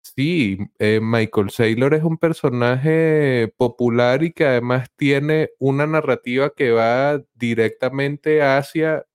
[0.06, 6.72] Sí, eh, Michael Saylor es un personaje popular y que además tiene una narrativa que
[6.72, 9.06] va directamente hacia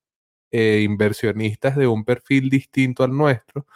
[0.51, 3.67] eh, inversionistas de un perfil distinto al nuestro,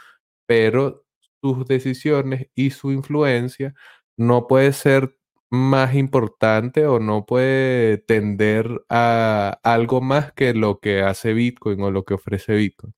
[0.47, 1.05] pero
[1.41, 3.75] sus decisiones y su influencia
[4.17, 5.17] no puede ser
[5.51, 11.91] más importante o no puede tender a algo más que lo que hace Bitcoin o
[11.91, 12.93] lo que ofrece Bitcoin.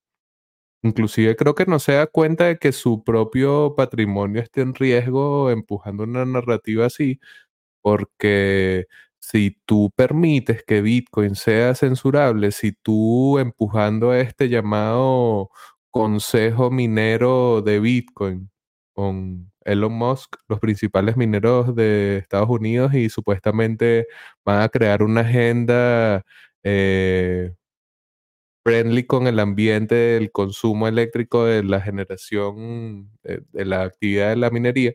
[0.83, 5.51] Inclusive creo que no se da cuenta de que su propio patrimonio esté en riesgo
[5.51, 7.19] empujando una narrativa así,
[7.81, 8.87] porque
[9.19, 15.49] si tú permites que Bitcoin sea censurable, si tú empujando este llamado
[15.91, 18.51] Consejo Minero de Bitcoin
[18.93, 24.07] con Elon Musk, los principales mineros de Estados Unidos, y supuestamente
[24.45, 26.23] van a crear una agenda
[26.63, 27.53] eh,
[28.63, 34.35] friendly con el ambiente del consumo eléctrico de la generación de, de la actividad de
[34.37, 34.93] la minería.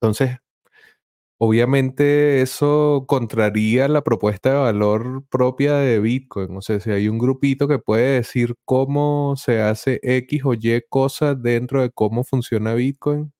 [0.00, 0.38] Entonces,
[1.38, 6.56] obviamente eso contraría la propuesta de valor propia de Bitcoin.
[6.56, 10.82] O sea, si hay un grupito que puede decir cómo se hace X o Y
[10.88, 13.32] cosas dentro de cómo funciona Bitcoin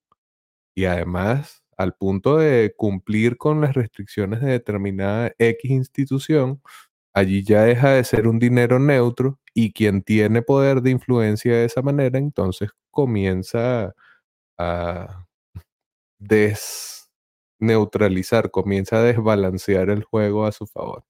[0.74, 6.60] y además al punto de cumplir con las restricciones de determinada X institución,
[7.14, 11.64] allí ya deja de ser un dinero neutro y quien tiene poder de influencia de
[11.66, 13.94] esa manera, entonces comienza
[14.58, 15.26] a
[16.18, 21.04] desneutralizar, comienza a desbalancear el juego a su favor.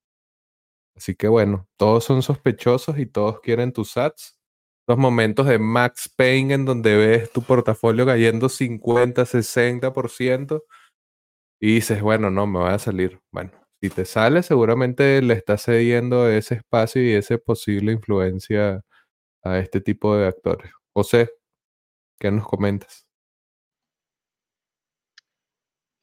[0.96, 4.38] Así que bueno, todos son sospechosos y todos quieren tus sats,
[4.88, 10.62] los momentos de Max Payne en donde ves tu portafolio cayendo 50, 60%
[11.60, 13.20] y dices, bueno, no, me va a salir.
[13.30, 13.50] Bueno,
[13.80, 18.82] si te sale, seguramente le estás cediendo ese espacio y esa posible influencia
[19.42, 20.72] a este tipo de actores.
[20.92, 21.30] José,
[22.18, 23.06] ¿qué nos comentas?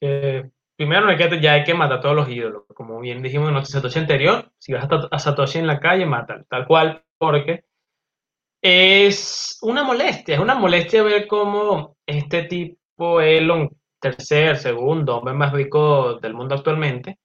[0.02, 1.12] Eh, primero
[1.42, 2.64] ya hay que matar a todos los ídolos.
[2.74, 6.44] Como bien dijimos en nuestra Satoshi anterior, si vas a Satoshi en la calle, mata
[6.50, 7.66] tal cual, porque
[8.62, 13.70] es una molestia, es una molestia ver cómo este tipo, Elon,
[14.00, 17.20] tercer, segundo hombre más rico del mundo actualmente,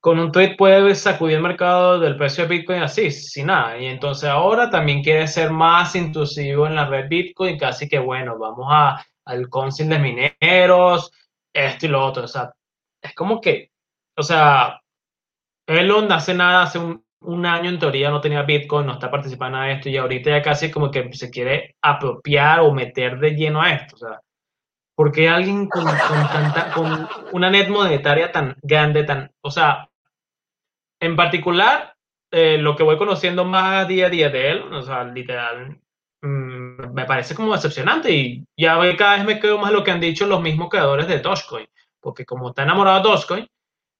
[0.00, 3.78] con un tweet puede sacudir el mercado del precio de Bitcoin así, sin nada.
[3.78, 8.38] Y entonces ahora también quiere ser más intrusivo en la red Bitcoin, casi que bueno,
[8.38, 11.10] vamos a, al council de mineros,
[11.52, 12.24] esto y lo otro.
[12.24, 12.52] O sea,
[13.02, 13.70] es como que,
[14.16, 14.80] o sea,
[15.66, 19.70] Elon hace nada, hace un, año en teoría no tenía Bitcoin, no está participando en
[19.70, 23.72] esto y ahorita ya casi como que se quiere apropiar o meter de lleno a
[23.72, 23.96] esto.
[23.96, 24.20] O sea,
[24.98, 29.88] porque alguien con, tanta, con una net monetaria tan grande, tan, o sea,
[30.98, 31.94] en particular,
[32.32, 35.78] eh, lo que voy conociendo más día a día de él, o sea, literal,
[36.20, 40.00] mm, me parece como decepcionante y ya cada vez me quedo más lo que han
[40.00, 41.68] dicho los mismos creadores de Dogecoin,
[42.00, 43.48] porque como está enamorado de Dogecoin,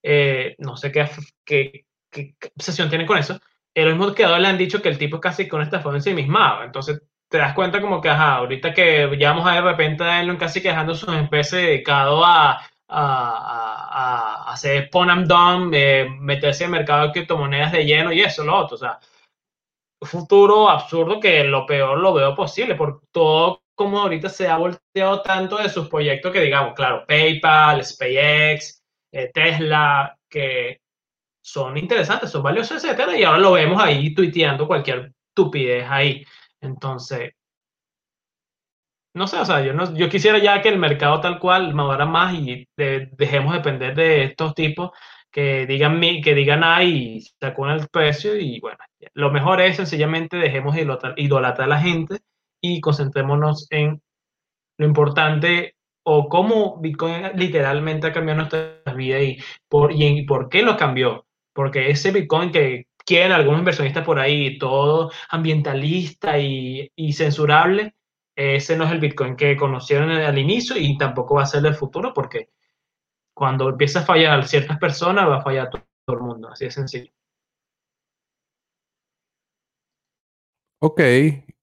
[0.03, 1.09] eh, no sé qué,
[1.45, 3.39] qué, qué, obsesión tiene con eso,
[3.73, 6.65] los mismos creadores le han dicho que el tipo es casi con esta forma ensimismado,
[6.65, 10.21] entonces te das cuenta como que, ajá, ahorita que ya vamos a de repente a
[10.21, 12.53] Elon casi quejando sus especies dedicado a,
[12.87, 18.21] a, a, hacer spawn and dump, eh, meterse en mercado de criptomonedas de lleno y
[18.21, 18.99] eso, lo otro, o sea,
[20.01, 25.21] futuro absurdo que lo peor lo veo posible, por todo como ahorita se ha volteado
[25.21, 30.81] tanto de sus proyectos que digamos, claro, PayPal, SpaceX, eh, Tesla, que
[31.41, 36.25] son interesantes, son valiosos, etcétera, y ahora lo vemos ahí tuiteando cualquier estupidez ahí.
[36.61, 37.33] Entonces,
[39.13, 42.05] no sé, o sea, yo, no, yo quisiera ya que el mercado tal cual madura
[42.05, 44.91] más y dejemos depender de estos tipos
[45.31, 48.77] que digan, que digan ahí y sacuden el precio y bueno,
[49.13, 50.81] lo mejor es sencillamente dejemos de
[51.17, 52.19] idolatrar, a la gente
[52.61, 54.01] y concentrémonos en
[54.77, 59.37] lo importante o cómo Bitcoin literalmente ha cambiado nuestras vidas y
[59.67, 61.25] por, y por qué lo cambió.
[61.53, 67.95] Porque ese Bitcoin que quieren algunos inversionistas por ahí, todo ambientalista y, censurable,
[68.35, 71.75] ese no es el Bitcoin que conocieron al inicio y tampoco va a ser el
[71.75, 72.49] futuro porque
[73.33, 77.11] cuando empieza a fallar ciertas personas va a fallar todo, el mundo, así de sencillo.
[80.81, 81.01] Ok,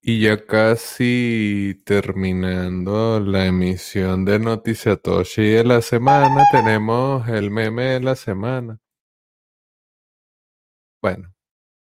[0.01, 7.99] y ya casi terminando la emisión de Noticiatoshi de la semana, tenemos el meme de
[8.01, 8.79] la semana.
[11.01, 11.31] Bueno,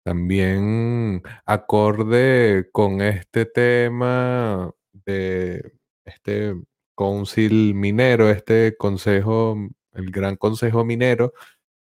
[0.04, 5.72] también acorde con este tema de
[6.04, 6.54] este
[6.96, 9.56] council minero, este consejo,
[9.94, 11.32] el gran consejo minero,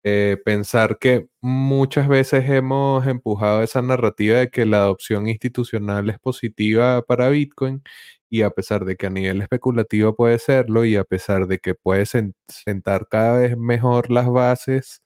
[0.03, 6.19] eh, pensar que muchas veces hemos empujado esa narrativa de que la adopción institucional es
[6.19, 7.83] positiva para Bitcoin
[8.29, 11.75] y a pesar de que a nivel especulativo puede serlo y a pesar de que
[11.75, 12.05] puede
[12.47, 15.01] sentar cada vez mejor las bases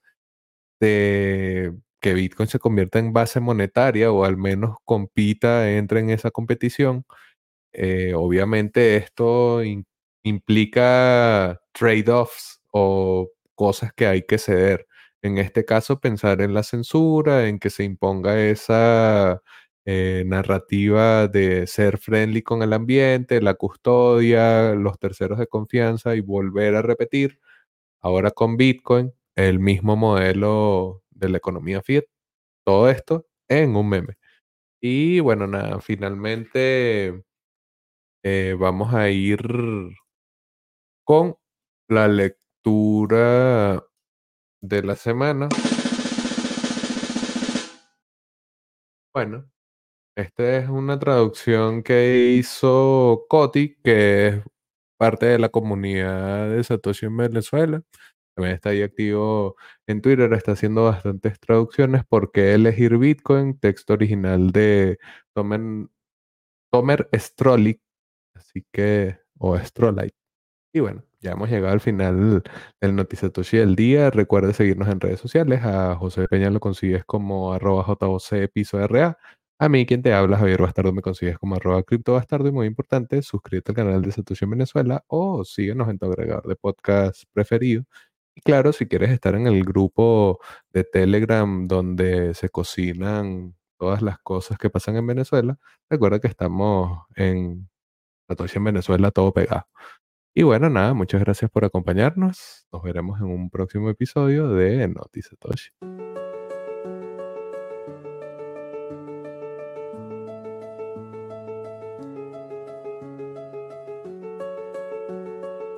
[0.80, 6.30] de que Bitcoin se convierta en base monetaria o al menos compita, entre en esa
[6.30, 7.04] competición,
[7.72, 9.62] eh, obviamente esto
[10.24, 14.86] implica trade-offs o cosas que hay que ceder.
[15.22, 19.42] En este caso, pensar en la censura, en que se imponga esa
[19.84, 26.20] eh, narrativa de ser friendly con el ambiente, la custodia, los terceros de confianza y
[26.20, 27.40] volver a repetir,
[28.00, 32.04] ahora con Bitcoin, el mismo modelo de la economía fiat.
[32.66, 34.16] Todo esto en un meme.
[34.82, 37.24] Y bueno, nada, finalmente
[38.24, 39.40] eh, vamos a ir
[41.04, 41.36] con
[41.88, 43.82] la lectura
[44.62, 45.48] de la semana.
[49.14, 49.50] Bueno,
[50.16, 54.44] esta es una traducción que hizo Coti, que es
[54.98, 57.82] parte de la comunidad de Satoshi en Venezuela.
[58.36, 59.56] También está ahí activo
[59.88, 62.04] en Twitter, está haciendo bastantes traducciones.
[62.06, 63.58] ¿Por qué elegir Bitcoin?
[63.58, 64.98] Texto original de
[65.34, 65.88] Tomer,
[66.70, 67.08] Tomer.
[68.34, 70.14] Así que, o Strolite.
[70.72, 72.42] Y bueno, ya hemos llegado al final
[72.80, 74.10] del Noticiatoshi del día.
[74.10, 75.62] Recuerda seguirnos en redes sociales.
[75.64, 79.16] A José Peña lo consigues como arroba JOC piso RA.
[79.60, 82.66] A mí, quien te habla, Javier Bastardo, me consigues como arroba cripto bastardo y muy
[82.68, 87.24] importante, suscríbete al canal de Satoshi en Venezuela o síguenos en tu agregador de podcast
[87.32, 87.84] preferido
[88.44, 90.40] claro, si quieres estar en el grupo
[90.72, 95.58] de Telegram donde se cocinan todas las cosas que pasan en Venezuela,
[95.88, 97.68] recuerda que estamos en
[98.28, 99.66] Satoshi en Venezuela todo pegado.
[100.34, 102.66] Y bueno, nada, muchas gracias por acompañarnos.
[102.72, 105.70] Nos veremos en un próximo episodio de Noti Satoshi.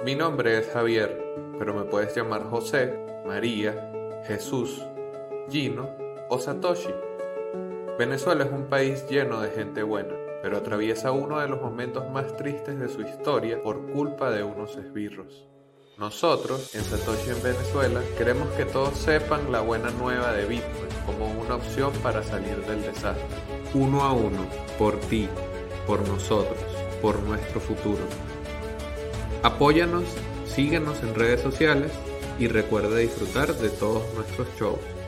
[0.05, 1.23] Mi nombre es Javier,
[1.61, 3.93] pero me puedes llamar José, María,
[4.27, 4.83] Jesús,
[5.51, 5.91] Gino
[6.31, 6.89] o Satoshi.
[7.99, 12.35] Venezuela es un país lleno de gente buena, pero atraviesa uno de los momentos más
[12.35, 15.47] tristes de su historia por culpa de unos esbirros.
[15.99, 21.31] Nosotros, en Satoshi en Venezuela, queremos que todos sepan la buena nueva de Bitcoin como
[21.43, 23.37] una opción para salir del desastre.
[23.75, 24.47] Uno a uno,
[24.79, 25.29] por ti,
[25.87, 26.59] por nosotros,
[27.03, 28.01] por nuestro futuro.
[29.43, 30.07] Apóyanos,
[30.51, 31.93] síguenos en redes sociales
[32.39, 35.00] y recuerda disfrutar de todos nuestros shows.